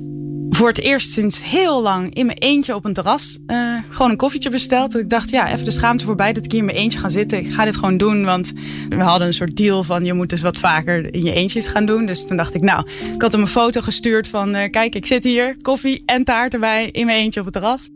voor 0.54 0.68
het 0.68 0.80
eerst 0.80 1.12
sinds 1.12 1.44
heel 1.44 1.82
lang 1.82 2.14
in 2.14 2.26
mijn 2.26 2.38
eentje 2.38 2.74
op 2.74 2.84
een 2.84 2.92
terras 2.92 3.38
uh, 3.46 3.78
gewoon 3.88 4.10
een 4.10 4.16
koffietje 4.16 4.50
besteld. 4.50 4.92
Dat 4.92 5.00
ik 5.00 5.10
dacht, 5.10 5.30
ja, 5.30 5.52
even 5.52 5.64
de 5.64 5.70
schaamte 5.70 6.04
voorbij 6.04 6.32
dat 6.32 6.44
ik 6.44 6.50
hier 6.50 6.60
in 6.60 6.66
mijn 6.66 6.76
eentje 6.76 6.98
ga 6.98 7.08
zitten. 7.08 7.38
Ik 7.38 7.52
ga 7.52 7.64
dit 7.64 7.76
gewoon 7.76 7.96
doen, 7.96 8.24
want 8.24 8.52
we 8.88 9.02
hadden 9.02 9.26
een 9.26 9.32
soort 9.32 9.56
deal 9.56 9.82
van 9.82 10.04
je 10.04 10.12
moet 10.12 10.30
dus 10.30 10.40
wat 10.40 10.56
vaker 10.56 11.14
in 11.14 11.22
je 11.22 11.32
eentjes 11.32 11.66
gaan 11.66 11.86
doen. 11.86 12.06
Dus 12.06 12.26
toen 12.26 12.36
dacht 12.36 12.54
ik, 12.54 12.62
nou, 12.62 12.88
ik 13.14 13.22
had 13.22 13.32
hem 13.32 13.40
een 13.40 13.48
foto 13.48 13.80
gestuurd 13.80 14.28
van 14.28 14.56
uh, 14.56 14.70
kijk, 14.70 14.94
ik 14.94 15.06
zit 15.06 15.24
hier, 15.24 15.56
koffie 15.62 16.02
en 16.06 16.24
taart 16.24 16.54
erbij 16.54 16.88
in 16.92 17.06
mijn 17.06 17.18
eentje 17.18 17.40
op 17.40 17.46
het 17.46 17.54
terras. 17.54 17.88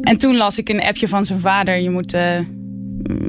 En 0.00 0.18
toen 0.18 0.36
las 0.36 0.58
ik 0.58 0.68
een 0.68 0.82
appje 0.82 1.08
van 1.08 1.24
zijn 1.24 1.40
vader, 1.40 1.76
je 1.76 1.90
moet... 1.90 2.14
Uh, 2.14 2.38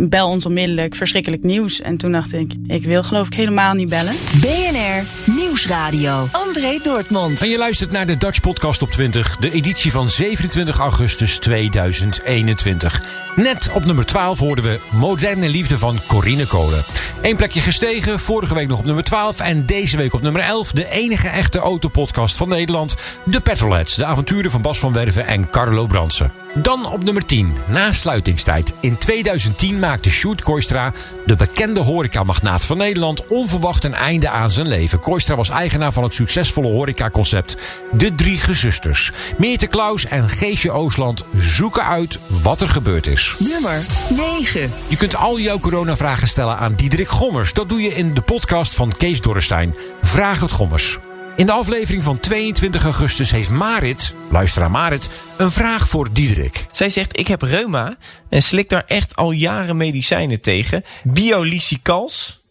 bel 0.10 0.28
ons 0.28 0.46
onmiddellijk, 0.46 0.96
verschrikkelijk 0.96 1.44
nieuws. 1.44 1.82
En 1.82 1.98
toen 1.98 2.12
dacht 2.12 2.34
ik, 2.34 2.54
ik 2.68 2.84
wil 2.84 3.04
geloof 3.04 3.28
ik 3.28 3.34
helemaal 3.34 3.74
niet 3.74 3.90
bellen. 3.90 4.14
BNR 4.42 5.04
Nieuwsradio. 5.36 6.28
André 6.32 6.80
Dortmund. 6.84 7.42
En 7.42 7.50
je 7.50 7.58
luistert 7.58 7.92
naar 7.92 8.06
de 8.06 8.18
Dutch 8.18 8.42
Podcast 8.42 8.82
op 8.82 8.92
20, 8.92 9.38
de 9.38 9.52
editie 9.52 9.92
van 9.92 10.10
27 10.10 10.80
augustus 10.80 11.38
2021. 11.38 13.04
Net 13.36 13.70
op 13.74 13.86
nummer 13.86 14.06
12 14.06 14.40
hoorden 14.40 14.64
we 14.64 14.80
Moderne 14.92 15.50
Liefde 15.50 15.78
van 15.78 16.00
Corine 16.08 16.48
Kolen. 16.48 16.84
Eén 17.22 17.36
plekje 17.36 17.60
gestegen, 17.60 18.20
vorige 18.20 18.54
week 18.54 18.68
nog 18.68 18.80
op 18.80 18.86
nummer 18.86 19.04
12 19.04 19.40
en 19.40 19.66
deze 19.66 19.98
week 19.98 20.14
op 20.14 20.22
nummer 20.22 20.42
11. 20.42 20.72
De 20.72 20.90
enige 20.90 21.28
echte 21.28 21.60
autopodcast 21.60 22.38
van 22.38 22.50
Nederland, 22.50 22.96
de 23.26 23.40
Petrolheads. 23.40 23.96
De 23.96 24.06
avonturen 24.06 24.52
van 24.52 24.62
Bas 24.62 24.80
van 24.80 24.94
Werven 24.94 25.28
en 25.28 25.50
Carlo 25.50 25.86
Bransen. 25.86 26.32
Dan 26.54 26.86
op 26.86 27.04
nummer 27.04 27.26
10, 27.26 27.54
na 27.68 27.92
sluitingstijd. 27.92 28.74
In 28.80 28.98
2010 28.98 29.80
maakte 29.80 30.10
Sjoerd 30.10 30.42
Koistra, 30.42 30.94
de 31.26 31.36
bekende 31.36 31.80
horecamagnaat 31.80 32.66
van 32.66 32.78
Nederland, 32.78 33.28
onverwacht 33.28 33.84
een 33.84 33.94
einde 33.94 34.30
aan 34.30 34.50
zijn 34.50 34.68
leven. 34.68 35.00
Koistra 35.00 35.36
was 35.36 35.50
eigenaar 35.50 35.92
van 35.92 36.04
het 36.04 36.14
succesvolle 36.14 36.68
horecaconcept 36.68 37.58
De 37.92 38.16
Drie 38.16 38.38
Gezusters. 38.38 39.12
Meerte 39.38 39.68
Klaus 39.68 40.06
en 40.06 40.30
Geesje 40.30 40.72
Oosland 40.72 41.24
zoeken 41.38 41.86
uit 41.86 42.20
wat 42.42 42.62
er 42.62 42.70
gebeurd 42.70 43.08
is. 43.08 43.36
Nummer 43.40 43.86
9. 44.10 44.72
Je 44.88 44.96
kunt 44.96 45.16
al 45.16 45.40
jouw 45.40 45.60
coronavragen 45.60 46.28
stellen 46.28 46.58
aan 46.58 46.76
Diederik 46.76 47.10
Gommers. 47.10 47.54
Dat 47.54 47.70
doe 47.70 47.82
je 47.82 47.96
in 47.96 48.14
de 48.14 48.22
podcast 48.22 48.76
van 48.76 48.92
Kees 48.98 49.22
Dorrestein. 49.22 49.76
Vraag 50.02 50.42
het 50.42 50.52
Gommers. 50.52 51.00
In 51.42 51.48
de 51.48 51.54
aflevering 51.54 52.04
van 52.04 52.20
22 52.20 52.84
augustus 52.84 53.32
heeft 53.32 53.50
Marit, 53.50 54.14
luisteraar 54.30 54.72
Marit, 54.72 55.10
een 55.38 55.52
vraag 55.52 55.88
voor 55.88 56.14
Diederik. 56.14 56.66
Zij 56.72 56.90
zegt, 56.90 57.20
ik 57.20 57.28
heb 57.28 57.42
reuma 57.42 57.98
en 58.30 58.44
slik 58.44 58.70
daar 58.70 58.84
echt 58.88 59.16
al 59.16 59.32
jaren 59.32 59.78
medicijnen 59.78 60.42
tegen. 60.42 60.84
Biolicicals. 61.04 62.42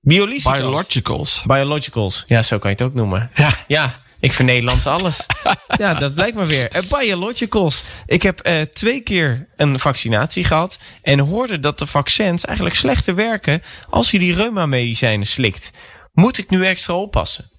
Biolicicals. 0.00 0.58
Biologicals. 0.58 1.42
Biologicals. 1.46 2.24
Ja, 2.26 2.42
zo 2.42 2.58
kan 2.58 2.70
je 2.70 2.76
het 2.76 2.86
ook 2.86 2.94
noemen. 2.94 3.30
Ja. 3.34 3.54
Ja, 3.66 4.00
ik 4.20 4.38
Nederlands 4.38 4.86
alles. 4.86 5.26
ja, 5.78 5.94
dat 5.94 6.14
blijkt 6.14 6.36
maar 6.36 6.46
weer. 6.46 6.76
Uh, 6.76 6.98
biologicals. 6.98 7.82
Ik 8.06 8.22
heb 8.22 8.46
uh, 8.46 8.60
twee 8.60 9.00
keer 9.00 9.48
een 9.56 9.78
vaccinatie 9.78 10.44
gehad. 10.44 10.78
En 11.02 11.18
hoorde 11.18 11.58
dat 11.58 11.78
de 11.78 11.86
vaccins 11.86 12.44
eigenlijk 12.44 12.76
slechter 12.76 13.14
werken 13.14 13.62
als 13.90 14.10
je 14.10 14.18
die 14.18 14.34
reuma-medicijnen 14.34 15.26
slikt. 15.26 15.70
Moet 16.12 16.38
ik 16.38 16.50
nu 16.50 16.64
extra 16.64 16.94
oppassen? 16.94 17.49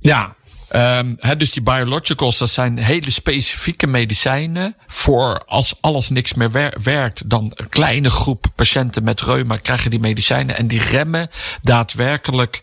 Ja, 0.00 0.34
Um, 0.74 1.16
dus 1.36 1.52
die 1.52 1.62
biologicals, 1.62 2.38
dat 2.38 2.50
zijn 2.50 2.78
hele 2.78 3.10
specifieke 3.10 3.86
medicijnen 3.86 4.76
voor 4.86 5.44
als 5.46 5.74
alles 5.80 6.08
niks 6.08 6.34
meer 6.34 6.50
wer 6.50 6.78
werkt, 6.82 7.30
dan 7.30 7.52
een 7.54 7.68
kleine 7.68 8.10
groep 8.10 8.46
patiënten 8.54 9.04
met 9.04 9.20
reuma 9.20 9.56
krijgen 9.56 9.90
die 9.90 10.00
medicijnen 10.00 10.56
en 10.56 10.66
die 10.66 10.80
remmen 10.80 11.30
daadwerkelijk 11.62 12.60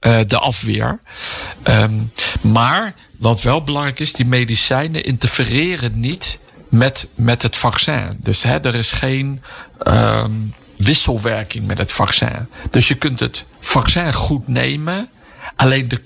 uh, 0.00 0.20
de 0.26 0.38
afweer. 0.38 0.98
Um, 1.64 2.12
maar 2.40 2.94
wat 3.16 3.42
wel 3.42 3.62
belangrijk 3.62 4.00
is, 4.00 4.12
die 4.12 4.26
medicijnen 4.26 5.04
interfereren 5.04 6.00
niet 6.00 6.38
met, 6.68 7.08
met 7.14 7.42
het 7.42 7.56
vaccin. 7.56 8.08
Dus 8.18 8.42
he, 8.42 8.58
er 8.58 8.74
is 8.74 8.92
geen 8.92 9.42
um, 9.86 10.54
wisselwerking 10.76 11.66
met 11.66 11.78
het 11.78 11.92
vaccin. 11.92 12.48
Dus 12.70 12.88
je 12.88 12.94
kunt 12.94 13.20
het 13.20 13.44
vaccin 13.60 14.12
goed 14.12 14.48
nemen. 14.48 15.08
Alleen 15.56 15.88
de 15.88 16.00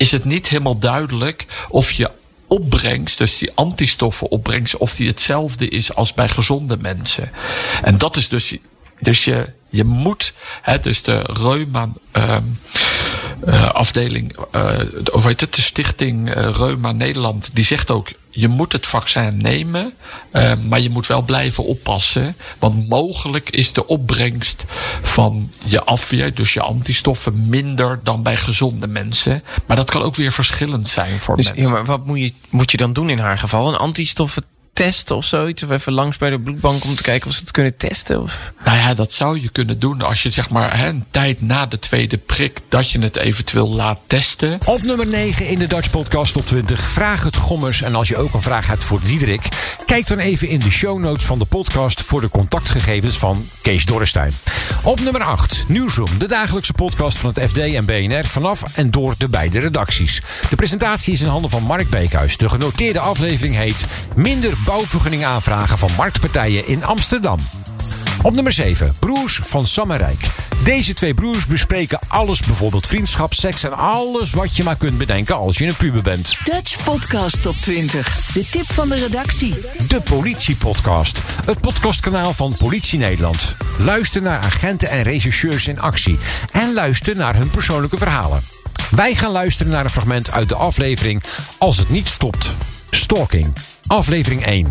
is 0.00 0.10
het 0.10 0.24
niet 0.24 0.48
helemaal 0.48 0.78
duidelijk 0.78 1.46
of 1.68 1.92
je 1.92 2.10
opbrengst, 2.46 3.18
dus 3.18 3.38
die 3.38 3.52
antistoffen 3.54 4.30
opbrengst, 4.30 4.76
of 4.76 4.94
die 4.94 5.08
hetzelfde 5.08 5.68
is 5.68 5.94
als 5.94 6.14
bij 6.14 6.28
gezonde 6.28 6.76
mensen. 6.76 7.30
En 7.82 7.98
dat 7.98 8.16
is 8.16 8.28
dus, 8.28 8.56
dus 9.00 9.24
je, 9.24 9.52
je 9.68 9.84
moet, 9.84 10.34
hè, 10.62 10.78
dus 10.78 11.02
de 11.02 11.18
reuma 11.32 11.88
um, 12.12 12.58
uh, 13.44 13.70
afdeling, 13.70 14.36
uh, 14.52 14.78
of 15.12 15.24
weet 15.24 15.40
het, 15.40 15.54
de 15.54 15.62
stichting 15.62 16.36
uh, 16.36 16.50
Reuma 16.50 16.92
Nederland, 16.92 17.50
die 17.52 17.64
zegt 17.64 17.90
ook, 17.90 18.08
je 18.30 18.48
moet 18.48 18.72
het 18.72 18.86
vaccin 18.86 19.36
nemen, 19.36 19.92
uh, 20.32 20.52
maar 20.68 20.80
je 20.80 20.90
moet 20.90 21.06
wel 21.06 21.22
blijven 21.22 21.64
oppassen. 21.64 22.36
Want 22.58 22.88
mogelijk 22.88 23.50
is 23.50 23.72
de 23.72 23.86
opbrengst 23.86 24.64
van 25.02 25.50
je 25.64 25.84
afweer, 25.84 26.34
dus 26.34 26.52
je 26.52 26.60
antistoffen, 26.60 27.48
minder 27.48 28.00
dan 28.02 28.22
bij 28.22 28.36
gezonde 28.36 28.86
mensen. 28.86 29.42
Maar 29.66 29.76
dat 29.76 29.90
kan 29.90 30.02
ook 30.02 30.14
weer 30.14 30.32
verschillend 30.32 30.88
zijn 30.88 31.20
voor 31.20 31.36
dus, 31.36 31.46
mensen. 31.46 31.64
Ja, 31.64 31.70
maar 31.70 31.84
wat 31.84 32.06
moet 32.06 32.18
je, 32.18 32.32
moet 32.48 32.70
je 32.70 32.76
dan 32.76 32.92
doen 32.92 33.10
in 33.10 33.18
haar 33.18 33.38
geval? 33.38 33.68
Een 33.68 33.78
antistoffen 33.78 34.44
testen 34.80 35.16
of 35.16 35.24
zoiets? 35.24 35.62
Of 35.62 35.70
even 35.70 35.92
langs 35.92 36.16
bij 36.16 36.30
de 36.30 36.40
bloedbank 36.40 36.84
om 36.84 36.94
te 36.94 37.02
kijken 37.02 37.28
of 37.28 37.34
ze 37.34 37.40
het 37.40 37.50
kunnen 37.50 37.76
testen? 37.76 38.22
Of? 38.22 38.52
Nou 38.64 38.76
ja, 38.76 38.94
dat 38.94 39.12
zou 39.12 39.40
je 39.40 39.48
kunnen 39.48 39.78
doen 39.78 40.02
als 40.02 40.22
je 40.22 40.30
zeg 40.30 40.50
maar 40.50 40.78
hè, 40.78 40.88
een 40.88 41.04
tijd 41.10 41.42
na 41.42 41.66
de 41.66 41.78
tweede 41.78 42.18
prik... 42.18 42.58
dat 42.68 42.90
je 42.90 42.98
het 42.98 43.16
eventueel 43.16 43.68
laat 43.68 43.98
testen. 44.06 44.58
Op 44.64 44.82
nummer 44.82 45.06
9 45.06 45.46
in 45.46 45.58
de 45.58 45.66
Dutch 45.66 45.90
Podcast 45.90 46.36
op 46.36 46.46
20. 46.46 46.80
Vraag 46.80 47.24
het 47.24 47.36
Gommers. 47.36 47.82
En 47.82 47.94
als 47.94 48.08
je 48.08 48.16
ook 48.16 48.34
een 48.34 48.42
vraag 48.42 48.66
hebt 48.66 48.84
voor 48.84 49.00
Diederik... 49.04 49.42
kijk 49.86 50.06
dan 50.06 50.18
even 50.18 50.48
in 50.48 50.60
de 50.60 50.70
show 50.70 50.98
notes 50.98 51.24
van 51.24 51.38
de 51.38 51.44
podcast... 51.44 52.02
voor 52.02 52.20
de 52.20 52.28
contactgegevens 52.28 53.18
van 53.18 53.48
Kees 53.62 53.84
Dorrestein. 53.84 54.32
Op 54.84 55.00
nummer 55.00 55.22
8. 55.22 55.64
Nieuwsroom. 55.68 56.18
De 56.18 56.28
dagelijkse 56.28 56.72
podcast 56.72 57.18
van 57.18 57.32
het 57.34 57.50
FD 57.50 57.58
en 57.58 57.84
BNR... 57.84 58.24
vanaf 58.24 58.62
en 58.74 58.90
door 58.90 59.14
de 59.18 59.28
beide 59.28 59.58
redacties. 59.58 60.22
De 60.48 60.56
presentatie 60.56 61.12
is 61.12 61.20
in 61.20 61.28
handen 61.28 61.50
van 61.50 61.62
Mark 61.62 61.90
Beekhuis. 61.90 62.36
De 62.36 62.48
genoteerde 62.48 63.00
aflevering 63.00 63.54
heet... 63.54 63.86
Minder 64.14 64.54
bouwvergunning 64.70 65.24
aanvragen 65.24 65.78
van 65.78 65.90
marktpartijen 65.96 66.66
in 66.66 66.84
Amsterdam. 66.84 67.38
Op 68.22 68.34
nummer 68.34 68.52
7, 68.52 68.96
Broers 68.98 69.40
van 69.42 69.66
Sam 69.66 69.90
en 69.90 69.96
Rijk. 69.96 70.26
Deze 70.64 70.94
twee 70.94 71.14
broers 71.14 71.46
bespreken 71.46 71.98
alles, 72.08 72.40
bijvoorbeeld 72.40 72.86
vriendschap, 72.86 73.34
seks 73.34 73.64
en 73.64 73.76
alles 73.76 74.32
wat 74.32 74.56
je 74.56 74.64
maar 74.64 74.76
kunt 74.76 74.98
bedenken 74.98 75.36
als 75.36 75.58
je 75.58 75.66
een 75.66 75.76
puber 75.76 76.02
bent. 76.02 76.36
Dutch 76.44 76.84
Podcast 76.84 77.42
Top 77.42 77.54
20. 77.54 78.32
De 78.32 78.48
tip 78.50 78.72
van 78.72 78.88
de 78.88 78.94
redactie. 78.94 79.54
De 79.88 80.00
Politiepodcast. 80.00 81.20
Het 81.44 81.60
podcastkanaal 81.60 82.32
van 82.32 82.56
Politie 82.56 82.98
Nederland. 82.98 83.56
Luister 83.78 84.22
naar 84.22 84.38
agenten 84.38 84.90
en 84.90 85.02
rechercheurs 85.02 85.66
in 85.66 85.80
actie. 85.80 86.18
En 86.52 86.74
luister 86.74 87.16
naar 87.16 87.36
hun 87.36 87.50
persoonlijke 87.50 87.98
verhalen. 87.98 88.42
Wij 88.90 89.14
gaan 89.14 89.32
luisteren 89.32 89.72
naar 89.72 89.84
een 89.84 89.90
fragment 89.90 90.30
uit 90.30 90.48
de 90.48 90.54
aflevering 90.54 91.22
Als 91.58 91.78
het 91.78 91.90
niet 91.90 92.08
stopt. 92.08 92.54
Stalking. 92.90 93.52
Aflevering 93.90 94.44
1. 94.44 94.68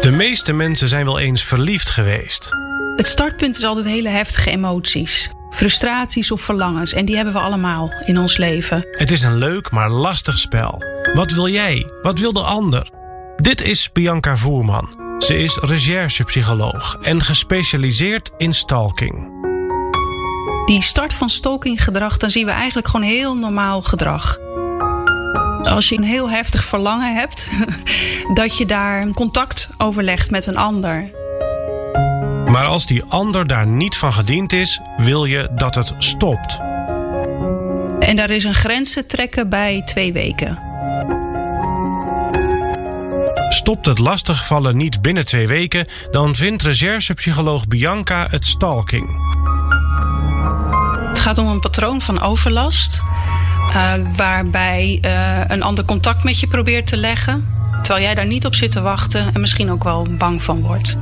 De 0.00 0.10
meeste 0.10 0.52
mensen 0.52 0.88
zijn 0.88 1.04
wel 1.04 1.18
eens 1.18 1.44
verliefd 1.44 1.90
geweest. 1.90 2.50
Het 2.96 3.06
startpunt 3.06 3.56
is 3.56 3.64
altijd 3.64 3.86
hele 3.86 4.08
heftige 4.08 4.50
emoties. 4.50 5.30
Frustraties 5.50 6.30
of 6.30 6.40
verlangens. 6.40 6.92
En 6.92 7.04
die 7.04 7.16
hebben 7.16 7.34
we 7.34 7.40
allemaal 7.40 7.92
in 8.04 8.18
ons 8.18 8.36
leven. 8.36 8.86
Het 8.90 9.10
is 9.10 9.22
een 9.22 9.36
leuk 9.36 9.70
maar 9.70 9.90
lastig 9.90 10.38
spel. 10.38 10.82
Wat 11.14 11.30
wil 11.30 11.48
jij? 11.48 11.90
Wat 12.02 12.18
wil 12.18 12.32
de 12.32 12.42
ander? 12.42 12.90
Dit 13.36 13.60
is 13.60 13.92
Bianca 13.92 14.36
Voerman. 14.36 15.16
Ze 15.18 15.38
is 15.38 15.56
recherchepsycholoog 15.56 16.98
en 17.02 17.22
gespecialiseerd 17.22 18.30
in 18.36 18.54
stalking. 18.54 19.28
Die 20.64 20.82
start 20.82 21.14
van 21.14 21.30
stalkinggedrag, 21.30 22.16
dan 22.16 22.30
zien 22.30 22.46
we 22.46 22.52
eigenlijk 22.52 22.88
gewoon 22.88 23.06
heel 23.06 23.36
normaal 23.36 23.82
gedrag. 23.82 24.39
Als 25.62 25.88
je 25.88 25.96
een 25.96 26.04
heel 26.04 26.30
heftig 26.30 26.64
verlangen 26.64 27.14
hebt, 27.14 27.50
dat 28.34 28.56
je 28.56 28.66
daar 28.66 29.10
contact 29.10 29.70
overlegt 29.78 30.30
met 30.30 30.46
een 30.46 30.56
ander. 30.56 31.10
Maar 32.46 32.66
als 32.66 32.86
die 32.86 33.04
ander 33.04 33.46
daar 33.46 33.66
niet 33.66 33.96
van 33.96 34.12
gediend 34.12 34.52
is, 34.52 34.80
wil 34.96 35.24
je 35.24 35.48
dat 35.54 35.74
het 35.74 35.94
stopt. 35.98 36.58
En 37.98 38.16
daar 38.16 38.30
is 38.30 38.44
een 38.44 38.54
grens 38.54 38.92
te 38.92 39.06
trekken 39.06 39.48
bij 39.48 39.82
twee 39.84 40.12
weken. 40.12 40.58
Stopt 43.48 43.86
het 43.86 43.98
lastigvallen 43.98 44.76
niet 44.76 45.02
binnen 45.02 45.24
twee 45.24 45.48
weken, 45.48 45.86
dan 46.10 46.34
vindt 46.34 46.62
recherchepsycholoog 46.62 47.68
Bianca 47.68 48.26
het 48.30 48.46
stalking. 48.46 49.08
Het 51.08 51.18
gaat 51.18 51.38
om 51.38 51.46
een 51.46 51.60
patroon 51.60 52.00
van 52.00 52.20
overlast. 52.20 53.02
Uh, 53.70 53.92
waarbij 54.16 54.98
uh, 55.04 55.40
een 55.48 55.62
ander 55.62 55.84
contact 55.84 56.24
met 56.24 56.40
je 56.40 56.46
probeert 56.46 56.86
te 56.86 56.96
leggen. 56.96 57.48
Terwijl 57.82 58.04
jij 58.04 58.14
daar 58.14 58.26
niet 58.26 58.46
op 58.46 58.54
zit 58.54 58.70
te 58.70 58.80
wachten 58.80 59.34
en 59.34 59.40
misschien 59.40 59.70
ook 59.70 59.84
wel 59.84 60.06
bang 60.18 60.42
van 60.42 60.60
wordt. 60.60 60.98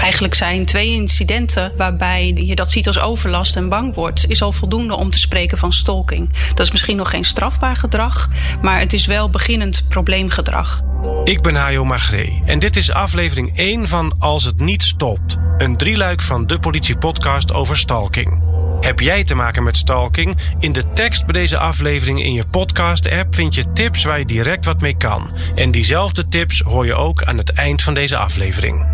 Eigenlijk 0.00 0.34
zijn 0.34 0.66
twee 0.66 0.90
incidenten 0.92 1.72
waarbij 1.76 2.32
je 2.36 2.54
dat 2.54 2.70
ziet 2.70 2.86
als 2.86 3.00
overlast 3.00 3.56
en 3.56 3.68
bang 3.68 3.94
wordt, 3.94 4.30
is 4.30 4.42
al 4.42 4.52
voldoende 4.52 4.96
om 4.96 5.10
te 5.10 5.18
spreken 5.18 5.58
van 5.58 5.72
stalking. 5.72 6.32
Dat 6.48 6.66
is 6.66 6.70
misschien 6.70 6.96
nog 6.96 7.10
geen 7.10 7.24
strafbaar 7.24 7.76
gedrag, 7.76 8.28
maar 8.62 8.80
het 8.80 8.92
is 8.92 9.06
wel 9.06 9.30
beginnend 9.30 9.84
probleemgedrag. 9.88 10.82
Ik 11.24 11.42
ben 11.42 11.54
Hajo 11.54 11.84
Magree 11.84 12.42
en 12.46 12.58
dit 12.58 12.76
is 12.76 12.92
aflevering 12.92 13.56
1 13.56 13.86
van 13.86 14.14
Als 14.18 14.44
het 14.44 14.60
niet 14.60 14.82
stopt. 14.82 15.36
Een 15.58 15.76
drieluik 15.76 16.22
van 16.22 16.46
de 16.46 16.58
politiepodcast 16.58 17.52
over 17.52 17.76
stalking. 17.76 18.49
Heb 18.80 19.00
jij 19.00 19.24
te 19.24 19.34
maken 19.34 19.62
met 19.62 19.76
stalking? 19.76 20.36
In 20.58 20.72
de 20.72 20.92
tekst 20.92 21.26
bij 21.26 21.40
deze 21.40 21.58
aflevering 21.58 22.22
in 22.22 22.32
je 22.32 22.44
podcast-app 22.50 23.34
vind 23.34 23.54
je 23.54 23.72
tips 23.72 24.04
waar 24.04 24.18
je 24.18 24.24
direct 24.24 24.64
wat 24.64 24.80
mee 24.80 24.96
kan. 24.96 25.30
En 25.54 25.70
diezelfde 25.70 26.28
tips 26.28 26.60
hoor 26.60 26.86
je 26.86 26.94
ook 26.94 27.22
aan 27.22 27.38
het 27.38 27.52
eind 27.52 27.82
van 27.82 27.94
deze 27.94 28.16
aflevering. 28.16 28.86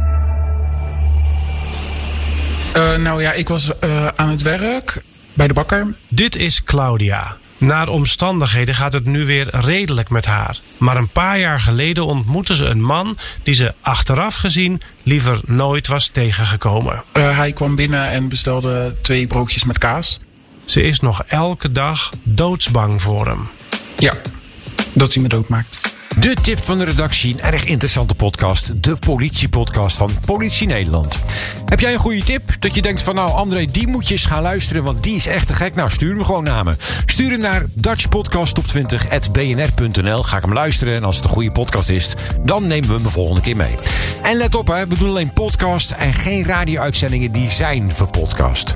Uh, 2.76 2.96
nou 2.96 3.22
ja, 3.22 3.32
ik 3.32 3.48
was 3.48 3.70
uh, 3.80 4.06
aan 4.06 4.28
het 4.28 4.42
werk 4.42 5.02
bij 5.32 5.46
de 5.46 5.54
bakker. 5.54 5.94
Dit 6.08 6.36
is 6.36 6.62
Claudia. 6.62 7.36
Naar 7.58 7.88
omstandigheden 7.88 8.74
gaat 8.74 8.92
het 8.92 9.04
nu 9.04 9.24
weer 9.24 9.48
redelijk 9.50 10.08
met 10.08 10.24
haar. 10.24 10.58
Maar 10.78 10.96
een 10.96 11.08
paar 11.08 11.38
jaar 11.38 11.60
geleden 11.60 12.06
ontmoette 12.06 12.54
ze 12.54 12.64
een 12.64 12.82
man 12.82 13.18
die 13.42 13.54
ze 13.54 13.74
achteraf 13.80 14.34
gezien 14.34 14.80
liever 15.02 15.40
nooit 15.44 15.86
was 15.86 16.08
tegengekomen. 16.08 17.02
Uh, 17.12 17.36
hij 17.36 17.52
kwam 17.52 17.76
binnen 17.76 18.08
en 18.08 18.28
bestelde 18.28 18.94
twee 19.02 19.26
broodjes 19.26 19.64
met 19.64 19.78
kaas. 19.78 20.20
Ze 20.64 20.82
is 20.82 21.00
nog 21.00 21.22
elke 21.26 21.72
dag 21.72 22.10
doodsbang 22.22 23.02
voor 23.02 23.26
hem. 23.26 23.48
Ja, 23.96 24.12
dat 24.92 25.14
hij 25.14 25.22
me 25.22 25.28
doodmaakt. 25.28 25.95
De 26.20 26.34
tip 26.42 26.58
van 26.58 26.78
de 26.78 26.84
redactie, 26.84 27.32
een 27.32 27.40
erg 27.40 27.64
interessante 27.64 28.14
podcast. 28.14 28.82
De 28.82 28.96
politiepodcast 28.96 29.96
van 29.96 30.10
Politie 30.24 30.66
Nederland. 30.66 31.20
Heb 31.64 31.80
jij 31.80 31.92
een 31.92 31.98
goede 31.98 32.24
tip? 32.24 32.42
Dat 32.58 32.74
je 32.74 32.82
denkt 32.82 33.02
van 33.02 33.14
nou 33.14 33.30
André, 33.30 33.64
die 33.64 33.86
moet 33.86 34.08
je 34.08 34.14
eens 34.14 34.24
gaan 34.24 34.42
luisteren, 34.42 34.82
want 34.82 35.02
die 35.02 35.16
is 35.16 35.26
echt 35.26 35.46
te 35.46 35.54
gek. 35.54 35.74
Nou, 35.74 35.90
stuur 35.90 36.10
hem 36.10 36.24
gewoon 36.24 36.44
naar 36.44 36.64
me. 36.64 36.76
Stuur 37.06 37.30
hem 37.30 37.40
naar 37.40 37.64
dutchpodcasttop20.bnr.nl. 37.74 40.22
Ga 40.22 40.36
ik 40.36 40.42
hem 40.42 40.52
luisteren 40.52 40.94
en 40.94 41.04
als 41.04 41.16
het 41.16 41.24
een 41.24 41.30
goede 41.30 41.52
podcast 41.52 41.88
is, 41.88 42.08
dan 42.44 42.66
nemen 42.66 42.88
we 42.88 42.94
hem 42.94 43.02
de 43.02 43.10
volgende 43.10 43.40
keer 43.40 43.56
mee. 43.56 43.74
En 44.22 44.36
let 44.36 44.54
op, 44.54 44.66
hè, 44.66 44.86
we 44.86 44.98
doen 44.98 45.08
alleen 45.08 45.32
podcast 45.32 45.90
en 45.90 46.14
geen 46.14 46.44
radio-uitzendingen 46.44 47.32
die 47.32 47.50
zijn 47.50 47.94
voor 47.94 48.10
podcast. 48.10 48.74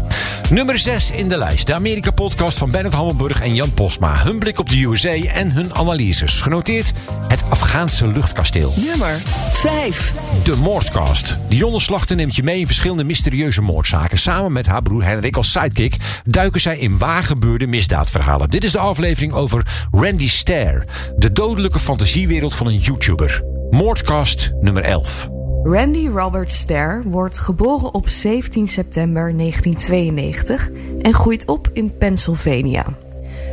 Nummer 0.50 0.78
6 0.78 1.10
in 1.10 1.28
de 1.28 1.38
lijst. 1.38 1.66
De 1.66 1.74
Amerika-podcast 1.74 2.58
van 2.58 2.70
Bernard 2.70 2.94
Hammelburg 2.94 3.42
en 3.42 3.54
Jan 3.54 3.74
Posma. 3.74 4.22
Hun 4.22 4.38
blik 4.38 4.58
op 4.58 4.68
de 4.68 4.82
USA 4.82 5.12
en 5.12 5.50
hun 5.50 5.74
analyses. 5.74 6.40
Genoteerd 6.40 6.92
het 7.30 7.50
Afghaanse 7.50 8.06
luchtkasteel. 8.06 8.72
Nummer 8.76 9.22
5. 9.52 10.12
De 10.44 10.56
Moordcast. 10.56 11.38
Dionne 11.48 11.80
Slachter 11.80 12.16
neemt 12.16 12.36
je 12.36 12.42
mee 12.42 12.58
in 12.58 12.66
verschillende 12.66 13.04
mysterieuze 13.04 13.62
moordzaken. 13.62 14.18
Samen 14.18 14.52
met 14.52 14.66
haar 14.66 14.82
broer 14.82 15.04
Henrik 15.04 15.36
als 15.36 15.52
sidekick 15.52 15.96
duiken 16.24 16.60
zij 16.60 16.78
in 16.78 16.98
waargebeurde 16.98 17.66
misdaadverhalen. 17.66 18.50
Dit 18.50 18.64
is 18.64 18.72
de 18.72 18.78
aflevering 18.78 19.32
over 19.32 19.86
Randy 19.90 20.28
Stair. 20.28 20.84
De 21.16 21.32
dodelijke 21.32 21.78
fantasiewereld 21.78 22.54
van 22.54 22.66
een 22.66 22.78
YouTuber. 22.78 23.42
Moordcast 23.70 24.52
nummer 24.60 24.82
11. 24.82 25.28
Randy 25.62 26.08
Robert 26.08 26.50
Stair 26.50 27.02
wordt 27.04 27.38
geboren 27.38 27.94
op 27.94 28.08
17 28.08 28.68
september 28.68 29.36
1992 29.36 30.68
en 31.02 31.14
groeit 31.14 31.46
op 31.46 31.70
in 31.72 31.96
Pennsylvania. 31.98 32.86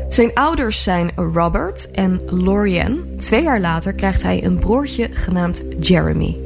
Zijn 0.08 0.34
ouders 0.34 0.84
zijn 0.84 1.12
Robert 1.16 1.92
en 1.92 2.22
Lorianne. 2.26 3.16
Twee 3.16 3.44
jaar 3.44 3.60
later 3.60 3.94
krijgt 3.94 4.24
hij 4.24 4.44
een 4.44 4.60
broertje 4.60 5.10
genaamd 5.12 5.64
Jeremy. 5.80 6.38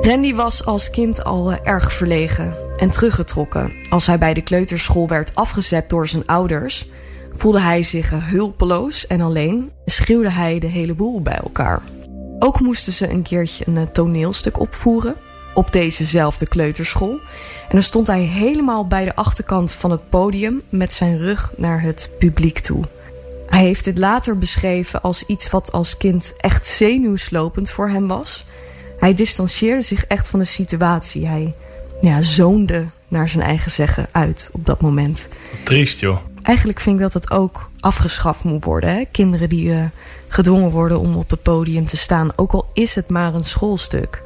Randy 0.00 0.34
was 0.34 0.64
als 0.64 0.90
kind 0.90 1.24
al 1.24 1.52
erg 1.52 1.92
verlegen 1.92 2.54
en 2.76 2.90
teruggetrokken. 2.90 3.72
Als 3.90 4.06
hij 4.06 4.18
bij 4.18 4.34
de 4.34 4.42
kleuterschool 4.42 5.08
werd 5.08 5.34
afgezet 5.34 5.90
door 5.90 6.08
zijn 6.08 6.26
ouders, 6.26 6.88
voelde 7.36 7.60
hij 7.60 7.82
zich 7.82 8.10
hulpeloos 8.30 9.06
en 9.06 9.20
alleen, 9.20 9.70
schreeuwde 9.84 10.30
hij 10.30 10.58
de 10.58 10.66
hele 10.66 10.94
boel 10.94 11.22
bij 11.22 11.38
elkaar. 11.42 11.82
Ook 12.38 12.60
moesten 12.60 12.92
ze 12.92 13.10
een 13.10 13.22
keertje 13.22 13.64
een 13.66 13.92
toneelstuk 13.92 14.60
opvoeren 14.60 15.14
op 15.54 15.72
dezezelfde 15.72 16.46
kleuterschool. 16.46 17.20
En 17.62 17.70
dan 17.70 17.82
stond 17.82 18.06
hij 18.06 18.20
helemaal 18.20 18.86
bij 18.86 19.04
de 19.04 19.14
achterkant 19.14 19.72
van 19.72 19.90
het 19.90 20.08
podium 20.08 20.62
met 20.68 20.92
zijn 20.92 21.18
rug 21.18 21.52
naar 21.56 21.82
het 21.82 22.10
publiek 22.18 22.58
toe. 22.58 22.84
Hij 23.46 23.62
heeft 23.62 23.84
dit 23.84 23.98
later 23.98 24.38
beschreven 24.38 25.02
als 25.02 25.26
iets 25.26 25.50
wat 25.50 25.72
als 25.72 25.96
kind 25.96 26.34
echt 26.36 26.66
zenuwslopend 26.66 27.70
voor 27.70 27.88
hem 27.88 28.08
was. 28.08 28.44
Hij 28.98 29.14
distancieerde 29.14 29.82
zich 29.82 30.04
echt 30.04 30.26
van 30.26 30.38
de 30.38 30.44
situatie. 30.44 31.26
Hij 31.26 31.54
ja, 32.00 32.20
zoonde 32.20 32.86
naar 33.08 33.28
zijn 33.28 33.44
eigen 33.44 33.70
zeggen 33.70 34.06
uit 34.12 34.50
op 34.52 34.66
dat 34.66 34.80
moment. 34.80 35.28
Triest 35.64 36.00
joh. 36.00 36.18
Eigenlijk 36.42 36.80
vind 36.80 36.96
ik 36.96 37.02
dat 37.02 37.14
het 37.14 37.30
ook 37.30 37.70
afgeschaft 37.80 38.44
moet 38.44 38.64
worden. 38.64 38.94
Hè? 38.94 39.04
Kinderen 39.10 39.48
die 39.48 39.64
uh, 39.64 39.84
gedwongen 40.28 40.70
worden 40.70 41.00
om 41.00 41.16
op 41.16 41.30
het 41.30 41.42
podium 41.42 41.86
te 41.86 41.96
staan, 41.96 42.30
ook 42.36 42.52
al 42.52 42.70
is 42.72 42.94
het 42.94 43.08
maar 43.08 43.34
een 43.34 43.44
schoolstuk. 43.44 44.22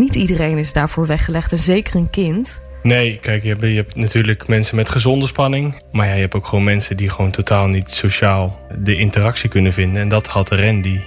Niet 0.00 0.14
iedereen 0.14 0.58
is 0.58 0.72
daarvoor 0.72 1.06
weggelegd 1.06 1.52
en 1.52 1.58
zeker 1.58 1.94
een 1.94 2.10
kind. 2.10 2.62
Nee, 2.82 3.18
kijk, 3.18 3.42
je 3.42 3.48
hebt, 3.48 3.60
je 3.60 3.66
hebt, 3.68 3.94
natuurlijk 3.94 4.48
mensen 4.48 4.76
met 4.76 4.88
gezonde 4.88 5.26
spanning. 5.26 5.74
Maar 5.92 6.06
ja, 6.06 6.14
je 6.14 6.20
hebt 6.20 6.34
ook 6.34 6.46
gewoon 6.46 6.64
mensen 6.64 6.96
die 6.96 7.10
gewoon 7.10 7.30
totaal 7.30 7.66
niet 7.66 7.90
sociaal 7.90 8.66
de 8.78 8.96
interactie 8.96 9.48
kunnen 9.48 9.72
vinden. 9.72 10.02
En 10.02 10.08
dat 10.08 10.26
had 10.26 10.50
Randy 10.50 11.00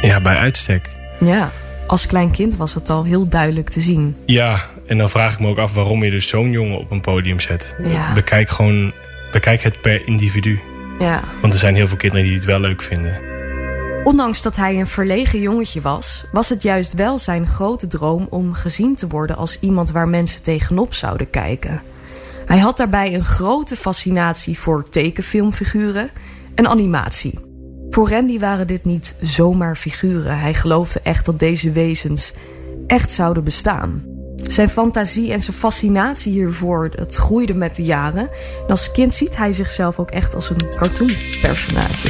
ja, 0.00 0.20
bij 0.20 0.36
uitstek. 0.36 0.90
Ja, 1.20 1.50
als 1.86 2.06
klein 2.06 2.30
kind 2.30 2.56
was 2.56 2.74
het 2.74 2.90
al 2.90 3.04
heel 3.04 3.28
duidelijk 3.28 3.68
te 3.68 3.80
zien. 3.80 4.16
Ja, 4.26 4.66
en 4.86 4.98
dan 4.98 5.10
vraag 5.10 5.32
ik 5.32 5.40
me 5.40 5.48
ook 5.48 5.58
af 5.58 5.74
waarom 5.74 6.04
je 6.04 6.10
dus 6.10 6.28
zo'n 6.28 6.50
jongen 6.50 6.78
op 6.78 6.90
een 6.90 7.00
podium 7.00 7.40
zet. 7.40 7.76
Ja. 7.82 8.12
Bekijk 8.12 8.48
gewoon, 8.48 8.92
bekijk 9.30 9.62
het 9.62 9.80
per 9.80 10.06
individu. 10.06 10.60
Ja. 10.98 11.20
Want 11.40 11.52
er 11.52 11.58
zijn 11.58 11.74
heel 11.74 11.88
veel 11.88 11.96
kinderen 11.96 12.26
die 12.26 12.34
het 12.34 12.44
wel 12.44 12.60
leuk 12.60 12.82
vinden. 12.82 13.25
Ondanks 14.06 14.42
dat 14.42 14.56
hij 14.56 14.80
een 14.80 14.86
verlegen 14.86 15.40
jongetje 15.40 15.80
was, 15.80 16.24
was 16.32 16.48
het 16.48 16.62
juist 16.62 16.94
wel 16.94 17.18
zijn 17.18 17.48
grote 17.48 17.86
droom 17.86 18.26
om 18.30 18.52
gezien 18.52 18.94
te 18.94 19.06
worden 19.08 19.36
als 19.36 19.60
iemand 19.60 19.90
waar 19.90 20.08
mensen 20.08 20.42
tegenop 20.42 20.94
zouden 20.94 21.30
kijken. 21.30 21.82
Hij 22.44 22.58
had 22.58 22.76
daarbij 22.76 23.14
een 23.14 23.24
grote 23.24 23.76
fascinatie 23.76 24.58
voor 24.58 24.88
tekenfilmfiguren 24.88 26.10
en 26.54 26.68
animatie. 26.68 27.38
Voor 27.90 28.10
Randy 28.10 28.38
waren 28.38 28.66
dit 28.66 28.84
niet 28.84 29.14
zomaar 29.20 29.76
figuren. 29.76 30.38
Hij 30.38 30.54
geloofde 30.54 31.00
echt 31.00 31.24
dat 31.24 31.38
deze 31.38 31.72
wezens 31.72 32.32
echt 32.86 33.10
zouden 33.10 33.44
bestaan. 33.44 34.15
Zijn 34.48 34.68
fantasie 34.68 35.32
en 35.32 35.40
zijn 35.40 35.56
fascinatie 35.56 36.32
hiervoor, 36.32 36.90
het 36.96 37.14
groeide 37.14 37.54
met 37.54 37.76
de 37.76 37.82
jaren. 37.82 38.28
En 38.66 38.68
als 38.68 38.92
kind 38.92 39.14
ziet 39.14 39.36
hij 39.36 39.52
zichzelf 39.52 39.98
ook 39.98 40.10
echt 40.10 40.34
als 40.34 40.50
een 40.50 40.62
cartoonpersonage. 40.76 42.08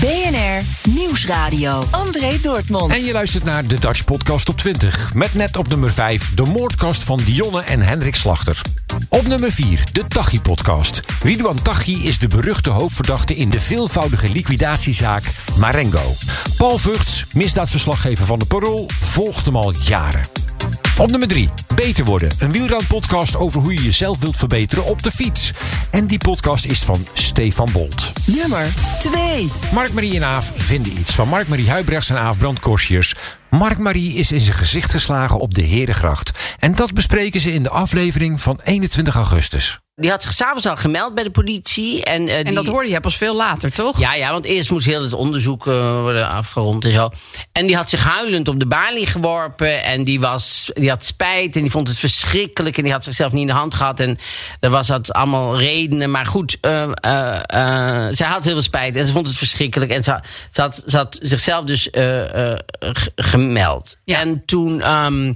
BNR 0.00 0.90
Nieuwsradio. 0.90 1.84
André 1.90 2.40
Dortmund. 2.42 2.92
En 2.92 3.04
je 3.04 3.12
luistert 3.12 3.44
naar 3.44 3.66
de 3.66 3.78
Dutch 3.78 4.04
Podcast 4.04 4.48
op 4.48 4.56
20. 4.56 5.14
Met 5.14 5.34
net 5.34 5.56
op 5.56 5.68
nummer 5.68 5.92
5 5.92 6.34
de 6.34 6.42
moordkast 6.44 7.04
van 7.04 7.20
Dionne 7.24 7.60
en 7.60 7.80
Hendrik 7.80 8.14
Slachter. 8.14 8.62
Op 9.08 9.26
nummer 9.26 9.52
4 9.52 9.84
de 9.92 10.06
Tachi 10.08 10.40
podcast. 10.40 11.00
Ridwan 11.22 11.62
Tachi 11.62 12.06
is 12.06 12.18
de 12.18 12.28
beruchte 12.28 12.70
hoofdverdachte 12.70 13.34
in 13.34 13.50
de 13.50 13.60
veelvoudige 13.60 14.32
liquidatiezaak 14.32 15.24
Marengo. 15.58 16.12
Paul 16.56 16.78
Vugts, 16.78 17.26
misdaadverslaggever 17.32 18.26
van 18.26 18.38
de 18.38 18.44
Parool, 18.44 18.90
volgt 19.00 19.46
hem 19.46 19.56
al 19.56 19.72
jaren. 19.72 20.47
Op 20.98 21.10
nummer 21.10 21.28
3, 21.28 21.48
Beter 21.74 22.04
Worden. 22.04 22.30
Een 22.38 22.52
wielrenpodcast 22.52 23.36
over 23.36 23.60
hoe 23.60 23.74
je 23.74 23.82
jezelf 23.82 24.18
wilt 24.18 24.36
verbeteren 24.36 24.84
op 24.84 25.02
de 25.02 25.10
fiets. 25.10 25.52
En 25.90 26.06
die 26.06 26.18
podcast 26.18 26.64
is 26.64 26.82
van 26.82 27.06
Stefan 27.12 27.68
Bolt. 27.72 28.12
Nummer 28.26 28.74
2. 29.02 29.50
Mark-Marie 29.72 30.16
en 30.16 30.24
Aaf 30.24 30.52
vinden 30.56 30.98
iets. 30.98 31.14
Van 31.14 31.28
Mark-Marie 31.28 31.70
Huibrechts 31.70 32.10
en 32.10 32.18
Aaf 32.18 32.38
Brandkorsjes. 32.38 33.14
Mark 33.50 33.78
Marie 33.78 34.14
is 34.14 34.32
in 34.32 34.40
zijn 34.40 34.56
gezicht 34.56 34.90
geslagen 34.90 35.38
op 35.38 35.54
de 35.54 35.62
Herengracht. 35.62 36.56
En 36.58 36.74
dat 36.74 36.94
bespreken 36.94 37.40
ze 37.40 37.52
in 37.52 37.62
de 37.62 37.70
aflevering 37.70 38.40
van 38.40 38.60
21 38.64 39.14
augustus. 39.14 39.80
Die 40.00 40.10
had 40.10 40.22
zich 40.22 40.32
s'avonds 40.32 40.66
al 40.66 40.76
gemeld 40.76 41.14
bij 41.14 41.24
de 41.24 41.30
politie. 41.30 42.04
En, 42.04 42.28
eh, 42.28 42.46
En 42.46 42.54
dat 42.54 42.66
hoorde 42.66 42.90
je 42.90 43.00
pas 43.00 43.16
veel 43.16 43.34
later, 43.34 43.72
toch? 43.72 43.98
Ja, 43.98 44.14
ja, 44.14 44.32
want 44.32 44.44
eerst 44.44 44.70
moest 44.70 44.86
heel 44.86 45.02
het 45.02 45.12
onderzoek 45.12 45.66
eh, 45.66 46.00
worden 46.00 46.28
afgerond 46.28 46.84
en 46.84 46.92
zo. 46.92 47.10
En 47.52 47.66
die 47.66 47.76
had 47.76 47.90
zich 47.90 48.04
huilend 48.04 48.48
op 48.48 48.58
de 48.58 48.66
balie 48.66 49.06
geworpen. 49.06 49.82
En 49.82 50.04
die, 50.04 50.20
was, 50.20 50.70
die 50.74 50.88
had 50.88 51.04
spijt 51.04 51.56
en 51.56 51.62
die 51.62 51.70
vond 51.70 51.88
het 51.88 51.98
verschrikkelijk. 51.98 52.76
En 52.76 52.82
die 52.82 52.92
had 52.92 53.04
zichzelf 53.04 53.32
niet 53.32 53.40
in 53.40 53.46
de 53.46 53.52
hand 53.52 53.74
gehad. 53.74 54.00
En 54.00 54.18
er 54.60 54.70
was 54.70 54.86
dat 54.86 55.12
allemaal 55.12 55.58
redenen. 55.58 56.10
Maar 56.10 56.26
goed, 56.26 56.58
eh, 56.60 56.90
zij 58.10 58.26
had 58.26 58.44
heel 58.44 58.52
veel 58.52 58.62
spijt. 58.62 58.96
En 58.96 59.06
ze 59.06 59.12
vond 59.12 59.26
het 59.26 59.36
verschrikkelijk. 59.36 59.90
En 59.90 60.02
ze, 60.02 60.20
ze, 60.52 60.60
had, 60.60 60.82
ze 60.86 60.96
had 60.96 61.18
zichzelf 61.22 61.64
dus 61.64 61.88
gemeld. 63.16 63.96
En 64.04 64.42
toen, 64.44 64.80
ehm, 64.80 65.34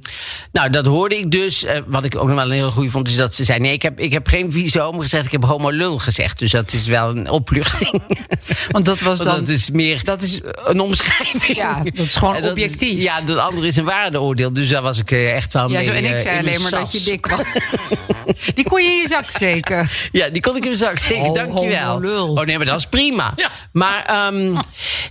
nou, 0.53 0.71
dat 0.71 0.87
hoorde 0.87 1.19
ik 1.19 1.31
dus. 1.31 1.65
Wat 1.87 2.05
ik 2.05 2.17
ook 2.17 2.27
nog 2.27 2.37
wel 2.37 2.45
een 2.45 2.51
heel 2.51 2.71
goede 2.71 2.91
vond, 2.91 3.09
is 3.09 3.17
dat 3.17 3.35
ze 3.35 3.45
zei: 3.45 3.59
Nee, 3.59 3.73
ik 3.73 3.83
heb, 3.83 4.01
ik 4.01 4.13
heb 4.13 4.27
geen 4.27 4.52
visoom 4.53 5.01
gezegd, 5.01 5.25
ik 5.27 5.33
heb 5.33 5.45
homo 5.45 5.71
lul 5.71 5.99
gezegd. 5.99 6.39
Dus 6.39 6.51
dat 6.51 6.73
is 6.73 6.87
wel 6.87 7.09
een 7.09 7.31
opluchting. 7.31 8.03
Want 8.71 8.85
dat 8.85 9.01
was 9.01 9.19
Want 9.23 9.31
dan... 9.31 9.41
dat 9.41 9.49
is 9.49 9.71
meer 9.71 10.05
dat 10.05 10.23
is, 10.23 10.41
een 10.65 10.81
omschrijving. 10.81 11.57
Ja, 11.57 11.83
dat 11.83 12.07
is 12.07 12.15
gewoon 12.15 12.41
dat 12.41 12.51
objectief. 12.51 12.97
is- 12.97 13.03
ja, 13.03 13.21
dat 13.21 13.37
andere 13.39 13.67
is 13.67 13.77
een 13.77 13.85
waardeoordeel. 13.85 14.53
Dus 14.53 14.69
daar 14.69 14.83
was 14.83 14.99
ik 14.99 15.11
eh, 15.11 15.35
echt 15.37 15.53
wel 15.53 15.69
Ja, 15.71 15.77
mee 15.77 15.85
zo, 15.85 15.91
en 15.91 16.05
ik 16.05 16.11
eh, 16.13 16.19
zei 16.21 16.39
alleen 16.39 16.63
maar 16.63 16.71
dat 16.71 16.93
je 16.93 17.03
dik 17.03 17.27
was. 17.27 17.41
Die 18.55 18.65
kon 18.65 18.83
je 18.83 18.89
in 18.91 18.97
je 18.97 19.09
zak 19.09 19.31
steken. 19.31 19.89
Ja, 20.13 20.29
die 20.29 20.43
kon 20.43 20.53
ik 20.57 20.63
in 20.63 20.69
mijn 20.69 20.77
zak 20.83 20.99
steken, 20.99 21.23
Oh, 21.25 21.35
dankjewel. 21.35 21.87
homo 21.93 22.01
lul. 22.01 22.29
Oh 22.33 22.45
nee, 22.45 22.57
maar 22.57 22.67
dat 22.67 22.79
is 22.79 22.87
prima. 22.87 23.35
Maar, 23.73 24.05
ehm, 24.05 24.53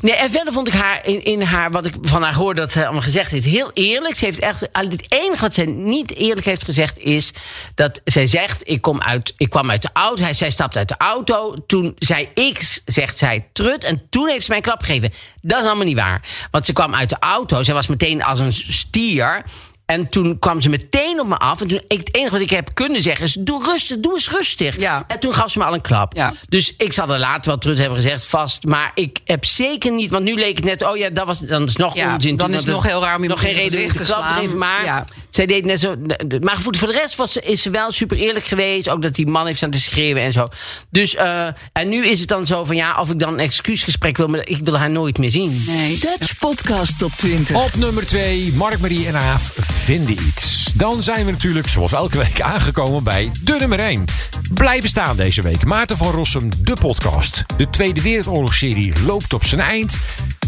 nee, 0.01 0.13
en 0.15 0.31
verder 0.31 0.53
vond 0.53 0.67
ik 0.67 0.73
haar 0.73 1.05
in, 1.05 1.23
in 1.23 1.41
haar, 1.41 1.71
wat 1.71 1.85
ik 1.85 1.93
van 2.01 2.23
haar 2.23 2.33
hoorde 2.33 2.61
dat 2.61 2.71
ze 2.71 2.83
allemaal 2.83 3.01
gezegd 3.01 3.31
heeft, 3.31 3.45
heel 3.45 3.71
eerlijk. 3.73 4.15
Ze 4.15 4.25
heeft 4.25 4.39
echt, 4.39 4.59
het 4.71 5.05
enige 5.07 5.41
wat 5.41 5.53
ze 5.53 5.63
niet 5.63 6.15
eerlijk 6.15 6.45
heeft 6.45 6.63
gezegd 6.63 6.97
is 6.99 7.31
dat 7.75 8.01
zij 8.03 8.27
zegt, 8.27 8.61
ik, 8.63 8.81
kom 8.81 9.01
uit, 9.01 9.30
ik 9.37 9.49
kwam 9.49 9.69
uit 9.69 9.81
de 9.81 9.89
auto, 9.93 10.21
hij, 10.21 10.33
zij 10.33 10.51
stapt 10.51 10.77
uit 10.77 10.87
de 10.87 10.97
auto. 10.97 11.53
Toen 11.67 11.95
zei 11.97 12.29
ik, 12.33 12.81
zegt 12.85 13.17
zij, 13.17 13.47
trut, 13.53 13.83
en 13.83 14.07
toen 14.09 14.27
heeft 14.27 14.41
ze 14.41 14.49
mij 14.49 14.57
een 14.57 14.63
klap 14.63 14.81
gegeven. 14.81 15.13
Dat 15.41 15.59
is 15.59 15.65
allemaal 15.65 15.85
niet 15.85 15.97
waar. 15.97 16.21
Want 16.51 16.65
ze 16.65 16.73
kwam 16.73 16.95
uit 16.95 17.09
de 17.09 17.19
auto, 17.19 17.63
zij 17.63 17.73
was 17.73 17.87
meteen 17.87 18.23
als 18.23 18.39
een 18.39 18.53
stier. 18.53 19.43
En 19.91 20.09
toen 20.09 20.39
kwam 20.39 20.61
ze 20.61 20.69
meteen 20.69 21.19
op 21.19 21.27
me 21.27 21.37
af. 21.37 21.61
En 21.61 21.67
toen, 21.67 21.81
ik, 21.87 21.97
het 21.97 22.15
enige 22.15 22.31
wat 22.31 22.41
ik 22.41 22.49
heb 22.49 22.69
kunnen 22.73 23.01
zeggen 23.01 23.25
is: 23.25 23.37
doe 23.39 23.63
rustig, 23.63 23.99
doe 23.99 24.13
eens 24.13 24.29
rustig. 24.29 24.77
En 24.77 25.19
toen 25.19 25.33
gaf 25.33 25.51
ze 25.51 25.57
me 25.57 25.65
al 25.65 25.73
een 25.73 25.81
klap. 25.81 26.33
Dus 26.49 26.73
ik 26.77 26.93
zal 26.93 27.09
er 27.13 27.19
later 27.19 27.45
wel 27.49 27.57
terug 27.57 27.77
hebben 27.77 27.95
gezegd, 27.97 28.23
vast. 28.25 28.65
Maar 28.65 28.91
ik 28.95 29.19
heb 29.25 29.45
zeker 29.45 29.91
niet, 29.91 30.09
want 30.09 30.23
nu 30.23 30.33
leek 30.35 30.55
het 30.55 30.65
net, 30.65 30.83
oh 30.83 30.97
ja, 30.97 31.09
dat 31.09 31.25
was 31.25 31.39
dan 31.39 31.63
is 31.63 31.75
nog 31.75 31.95
Ja, 31.95 32.13
onzin. 32.13 32.35
dan 32.35 32.49
is 32.51 32.57
het 32.57 32.65
nog 32.67 32.83
heel 32.83 33.01
raar 33.01 33.15
om 33.15 33.21
nog 33.21 33.21
iemand 33.21 33.39
geen 33.39 33.69
reden 33.69 33.83
om 33.83 34.49
te. 34.49 34.55
Maar 34.55 34.83
Ja. 34.83 35.05
zij 35.29 35.45
deed 35.45 35.65
net 35.65 35.79
zo. 35.79 35.95
Maar 36.41 36.61
voor 36.61 36.71
de 36.71 36.91
rest 36.91 37.15
was 37.15 37.31
ze, 37.31 37.41
is 37.41 37.61
ze 37.61 37.69
wel 37.69 37.91
super 37.91 38.17
eerlijk 38.17 38.45
geweest. 38.45 38.89
Ook 38.89 39.01
dat 39.01 39.15
die 39.15 39.27
man 39.27 39.45
heeft 39.45 39.57
staan 39.57 39.69
te 39.71 39.81
schreeuwen 39.81 40.23
en 40.23 40.31
zo. 40.31 40.47
Dus, 40.89 41.15
eh, 41.15 41.47
en 41.73 41.89
nu 41.89 42.05
is 42.07 42.19
het 42.19 42.27
dan 42.29 42.45
zo 42.45 42.63
van 42.63 42.75
ja, 42.75 42.97
of 42.99 43.09
ik 43.11 43.19
dan 43.19 43.33
een 43.33 43.39
excuusgesprek 43.39 44.17
wil, 44.17 44.27
maar 44.27 44.47
ik 44.47 44.57
wil 44.63 44.77
haar 44.77 44.89
nooit 44.89 45.17
meer 45.17 45.31
zien. 45.31 45.63
Nee. 45.67 45.99
Dutch 45.99 46.37
Podcast 46.39 46.99
Top 46.99 47.11
20. 47.17 47.55
Op 47.55 47.75
nummer 47.75 48.05
2, 48.05 48.53
Mark, 48.53 48.79
Marie 48.79 49.07
en 49.07 49.15
Aaf 49.15 49.53
vinden 49.81 50.23
iets. 50.27 50.71
Dan 50.75 51.03
zijn 51.03 51.25
we 51.25 51.31
natuurlijk, 51.31 51.67
zoals 51.67 51.91
elke 51.91 52.17
week, 52.17 52.41
aangekomen 52.53 53.03
bij 53.03 53.31
de 53.41 53.55
nummer 53.59 53.79
1. 53.79 54.05
Blijven 54.53 54.89
staan 54.89 55.15
deze 55.15 55.41
week. 55.41 55.65
Maarten 55.65 55.97
van 55.97 56.11
Rossum, 56.11 56.51
de 56.57 56.73
podcast. 56.73 57.43
De 57.57 57.69
Tweede 57.69 58.01
Wereldoorlogsserie 58.01 58.93
loopt 59.05 59.33
op 59.33 59.43
zijn 59.43 59.61
eind. 59.61 59.97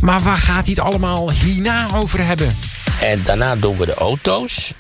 Maar 0.02 0.19
waar 0.19 0.38
gaat 0.38 0.65
hij 0.65 0.74
het 0.76 0.80
allemaal 0.80 1.32
hierna 1.32 1.88
over 1.96 2.26
hebben? 2.26 2.56
En 3.02 3.24
daarna 3.26 3.56
doen 3.56 3.78
we 3.78 3.86
de 3.86 3.94
auto's. 3.94 4.74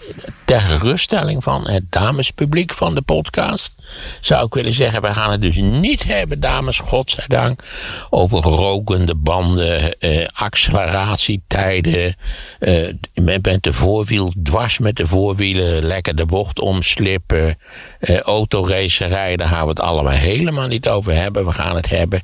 Ter 0.45 0.61
geruststelling 0.61 1.43
van 1.43 1.69
het 1.69 1.83
damespubliek 1.89 2.73
van 2.73 2.95
de 2.95 3.01
podcast. 3.01 3.73
Zou 4.21 4.45
ik 4.45 4.53
willen 4.53 4.73
zeggen, 4.73 5.01
we 5.01 5.07
gaan 5.13 5.31
het 5.31 5.41
dus 5.41 5.55
niet 5.55 6.03
hebben, 6.03 6.39
dames, 6.39 6.79
godzijdank. 6.79 7.63
Over 8.09 8.41
rokende 8.41 9.15
banden, 9.15 9.99
eh, 9.99 10.25
acceleratietijden. 10.33 12.15
eh, 12.59 12.93
met, 13.13 13.63
de 13.63 13.73
voorwiel, 13.73 14.33
dwars 14.43 14.79
met 14.79 14.95
de 14.95 15.07
voorwielen, 15.07 15.83
lekker 15.83 16.15
de 16.15 16.25
bocht 16.25 16.59
omslippen. 16.59 17.57
Eh, 18.03 18.19
autoracerij, 18.19 19.35
daar 19.35 19.47
gaan 19.47 19.63
we 19.63 19.69
het 19.69 19.79
allemaal 19.79 20.13
helemaal 20.13 20.67
niet 20.67 20.87
over 20.87 21.15
hebben. 21.15 21.45
We 21.45 21.51
gaan 21.51 21.75
het 21.75 21.89
hebben 21.89 22.21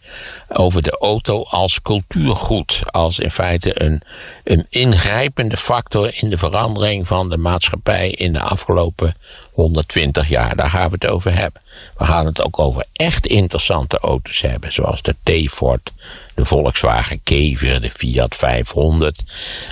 over 0.47 0.81
de 0.81 0.97
auto 0.97 1.43
als 1.43 1.81
cultuurgoed. 1.81 2.81
Als 2.91 3.19
in 3.19 3.31
feite 3.31 3.83
een, 3.83 4.01
een 4.43 4.65
ingrijpende 4.69 5.57
factor 5.57 6.11
in 6.21 6.29
de 6.29 6.37
verandering 6.37 7.07
van 7.07 7.29
de 7.29 7.37
maatschappij 7.37 8.09
in 8.09 8.33
de 8.33 8.39
afgelopen 8.39 9.13
120 9.59 10.29
jaar. 10.29 10.55
Daar 10.55 10.69
gaan 10.69 10.89
we 10.89 10.95
het 10.99 11.07
over 11.07 11.35
hebben. 11.35 11.61
We 11.97 12.05
gaan 12.05 12.25
het 12.25 12.43
ook 12.43 12.59
over 12.59 12.85
echt 12.93 13.27
interessante 13.27 13.99
auto's 13.99 14.41
hebben, 14.41 14.73
zoals 14.73 15.01
de 15.01 15.15
T-Ford, 15.23 15.91
de 16.35 16.45
Volkswagen 16.45 17.19
Kever, 17.23 17.81
de 17.81 17.91
Fiat 17.91 18.35
500, 18.35 19.23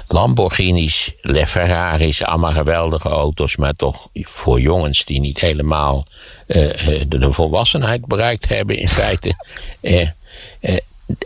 Lamborghinis, 0.08 1.14
Le 1.22 1.48
Ferraris, 1.48 2.24
allemaal 2.24 2.52
geweldige 2.52 3.10
auto's, 3.10 3.56
maar 3.56 3.74
toch 3.74 4.08
voor 4.14 4.62
jongens 4.62 5.06
die 5.06 5.20
niet 5.20 5.40
helemaal 5.40 6.06
eh, 6.48 7.00
eh, 7.02 7.06
de, 7.08 7.32
volwassenheid 7.32 8.06
bereikt 8.06 8.50
hebben 8.50 8.78
in 8.78 8.88
feite. 8.88 9.36
Eh, 10.60 10.78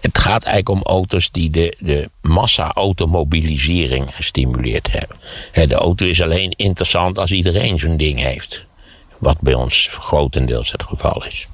het 0.01 0.17
gaat 0.17 0.43
eigenlijk 0.43 0.69
om 0.69 0.93
auto's 0.93 1.31
die 1.31 1.49
de, 1.49 1.75
de 1.79 2.09
massa-automobilisering 2.21 4.15
gestimuleerd 4.15 4.91
hebben. 4.91 5.17
De 5.69 5.75
auto 5.75 6.05
is 6.05 6.21
alleen 6.21 6.53
interessant 6.55 7.17
als 7.17 7.31
iedereen 7.31 7.79
zo'n 7.79 7.97
ding 7.97 8.19
heeft. 8.19 8.63
Wat 9.17 9.39
bij 9.39 9.53
ons 9.53 9.87
grotendeels 9.91 10.71
het 10.71 10.83
geval 10.83 11.25
is. 11.25 11.47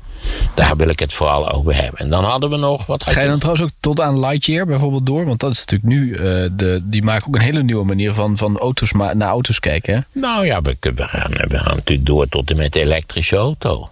Daar 0.56 0.76
wil 0.76 0.90
ik 0.90 1.00
het 1.00 1.14
vooral 1.14 1.52
over 1.52 1.76
hebben. 1.76 2.00
En 2.00 2.10
dan 2.10 2.24
hadden 2.24 2.50
we 2.50 2.58
nog 2.58 2.86
wat. 2.86 3.04
Ga 3.04 3.22
je 3.22 3.28
dan 3.28 3.40
trouwens 3.40 3.66
ook 3.66 3.72
tot 3.80 4.02
aan 4.02 4.20
Lightyear 4.20 4.66
bijvoorbeeld 4.66 5.06
door? 5.06 5.26
Want 5.26 5.40
dat 5.40 5.52
is 5.52 5.66
natuurlijk 5.66 5.90
nu, 5.90 6.14
eh, 6.14 6.22
de, 6.52 6.82
die 6.84 7.04
maken 7.04 7.28
ook 7.28 7.36
een 7.36 7.42
hele 7.42 7.64
nieuwe 7.64 7.86
manier 7.86 8.14
van, 8.14 8.38
van 8.38 8.58
auto's 8.58 8.92
naar 8.92 9.22
auto's 9.22 9.60
kijken. 9.60 9.94
Hè? 9.94 10.20
Nou 10.20 10.46
ja, 10.46 10.62
we, 10.62 10.78
we, 10.80 11.04
gaan, 11.04 11.32
we 11.32 11.58
gaan 11.58 11.76
natuurlijk 11.76 12.08
door 12.08 12.28
tot 12.28 12.50
en 12.50 12.58
met 12.58 12.74
de 12.74 12.80
elektrische 12.80 13.36
auto. 13.36 13.90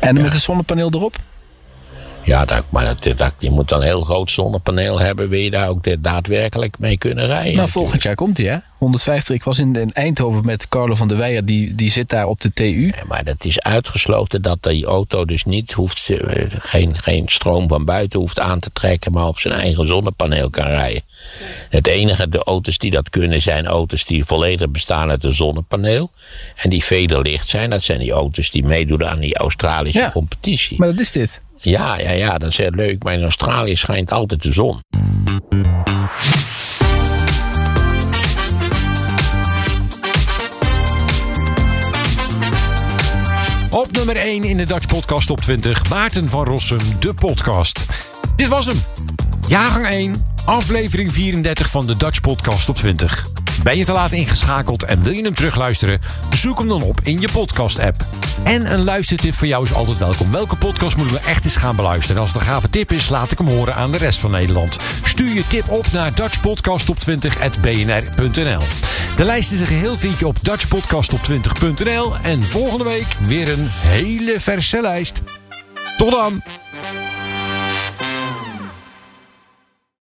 En 0.00 0.14
met 0.14 0.32
een 0.32 0.40
zonnepaneel 0.40 0.90
erop? 0.90 1.16
Ja, 2.24 2.44
dat, 2.44 2.64
maar 2.68 2.84
dat, 2.84 3.18
dat, 3.18 3.32
je 3.38 3.50
moet 3.50 3.68
dan 3.68 3.80
een 3.80 3.86
heel 3.86 4.02
groot 4.02 4.30
zonnepaneel 4.30 5.00
hebben. 5.00 5.28
Wil 5.28 5.40
je 5.40 5.50
daar 5.50 5.68
ook 5.68 6.02
daadwerkelijk 6.02 6.78
mee 6.78 6.98
kunnen 6.98 7.26
rijden? 7.26 7.56
Nou, 7.56 7.68
volgend 7.68 8.02
jaar 8.02 8.14
komt 8.14 8.38
hij 8.38 8.46
hè? 8.46 8.58
150. 8.78 9.36
Ik 9.36 9.44
was 9.44 9.58
in, 9.58 9.76
in 9.76 9.92
Eindhoven 9.92 10.44
met 10.44 10.68
Carlo 10.68 10.94
van 10.94 11.08
der 11.08 11.16
Weijer, 11.16 11.44
die, 11.44 11.74
die 11.74 11.90
zit 11.90 12.08
daar 12.08 12.26
op 12.26 12.40
de 12.40 12.52
TU. 12.52 12.92
Maar 13.08 13.24
dat 13.24 13.44
is 13.44 13.60
uitgesloten 13.60 14.42
dat 14.42 14.62
die 14.62 14.86
auto 14.86 15.24
dus 15.24 15.44
niet 15.44 15.72
hoeft, 15.72 16.10
geen, 16.48 16.96
geen 16.98 17.28
stroom 17.28 17.68
van 17.68 17.84
buiten 17.84 18.20
hoeft 18.20 18.40
aan 18.40 18.58
te 18.58 18.70
trekken, 18.72 19.12
maar 19.12 19.26
op 19.26 19.38
zijn 19.38 19.54
eigen 19.54 19.86
zonnepaneel 19.86 20.50
kan 20.50 20.66
rijden. 20.66 21.02
Het 21.68 21.86
enige, 21.86 22.28
de 22.28 22.44
auto's 22.44 22.78
die 22.78 22.90
dat 22.90 23.10
kunnen, 23.10 23.42
zijn 23.42 23.66
auto's 23.66 24.04
die 24.04 24.24
volledig 24.24 24.70
bestaan 24.70 25.10
uit 25.10 25.24
een 25.24 25.34
zonnepaneel. 25.34 26.10
En 26.56 26.70
die 26.70 26.84
vederlicht 26.84 27.48
zijn, 27.48 27.70
dat 27.70 27.82
zijn 27.82 27.98
die 27.98 28.12
auto's 28.12 28.50
die 28.50 28.64
meedoen 28.64 29.06
aan 29.06 29.18
die 29.20 29.36
Australische 29.36 30.10
competitie. 30.12 30.78
Maar 30.78 30.88
dat 30.88 31.00
is 31.00 31.12
dit. 31.12 31.40
Ja, 31.62 31.98
ja, 31.98 32.10
ja, 32.10 32.38
dat 32.38 32.48
is 32.48 32.56
heel 32.56 32.70
leuk. 32.70 33.02
Maar 33.02 33.12
in 33.12 33.22
Australië 33.22 33.76
schijnt 33.76 34.12
altijd 34.12 34.42
de 34.42 34.52
zon. 34.52 34.80
Op 43.70 43.92
nummer 43.92 44.16
1 44.16 44.44
in 44.44 44.56
de 44.56 44.66
Dutch 44.66 44.86
Podcast 44.86 45.30
op 45.30 45.40
20, 45.40 45.88
Maarten 45.88 46.28
van 46.28 46.44
Rossum, 46.44 46.78
de 46.98 47.14
podcast. 47.14 47.86
Dit 48.36 48.48
was 48.48 48.66
hem. 48.66 48.82
Jaargang 49.48 49.86
1, 49.86 50.26
aflevering 50.44 51.12
34 51.12 51.70
van 51.70 51.86
de 51.86 51.96
Dutch 51.96 52.20
Podcast 52.20 52.68
op 52.68 52.76
20. 52.76 53.39
Ben 53.62 53.76
je 53.76 53.84
te 53.84 53.92
laat 53.92 54.12
ingeschakeld 54.12 54.82
en 54.82 55.02
wil 55.02 55.12
je 55.12 55.22
hem 55.22 55.34
terugluisteren? 55.34 56.00
Zoek 56.32 56.58
hem 56.58 56.68
dan 56.68 56.82
op 56.82 57.00
in 57.02 57.20
je 57.20 57.28
podcast-app. 57.32 58.06
En 58.44 58.72
een 58.72 58.84
luistertip 58.84 59.34
voor 59.34 59.46
jou 59.46 59.64
is 59.64 59.74
altijd 59.74 59.98
welkom. 59.98 60.30
Welke 60.30 60.56
podcast 60.56 60.96
moeten 60.96 61.14
we 61.14 61.20
echt 61.20 61.44
eens 61.44 61.56
gaan 61.56 61.76
beluisteren? 61.76 62.16
En 62.16 62.22
als 62.22 62.32
het 62.32 62.40
een 62.40 62.46
gave 62.46 62.70
tip 62.70 62.92
is, 62.92 63.08
laat 63.08 63.32
ik 63.32 63.38
hem 63.38 63.48
horen 63.48 63.74
aan 63.74 63.90
de 63.90 63.96
rest 63.96 64.18
van 64.18 64.30
Nederland. 64.30 64.78
Stuur 65.04 65.34
je 65.34 65.46
tip 65.46 65.68
op 65.68 65.86
naar 65.92 66.12
dutchpodcastop20.bnr.nl 66.14 68.62
De 69.16 69.24
lijst 69.24 69.52
is 69.52 69.60
een 69.60 69.66
geheel 69.66 69.96
vind 69.96 70.18
je 70.18 70.26
op 70.26 70.48
dutchpodcastop20.nl 70.48 72.16
En 72.22 72.42
volgende 72.42 72.84
week 72.84 73.16
weer 73.20 73.48
een 73.48 73.68
hele 73.70 74.40
verse 74.40 74.80
lijst. 74.80 75.22
Tot 75.96 76.10
dan! 76.10 76.42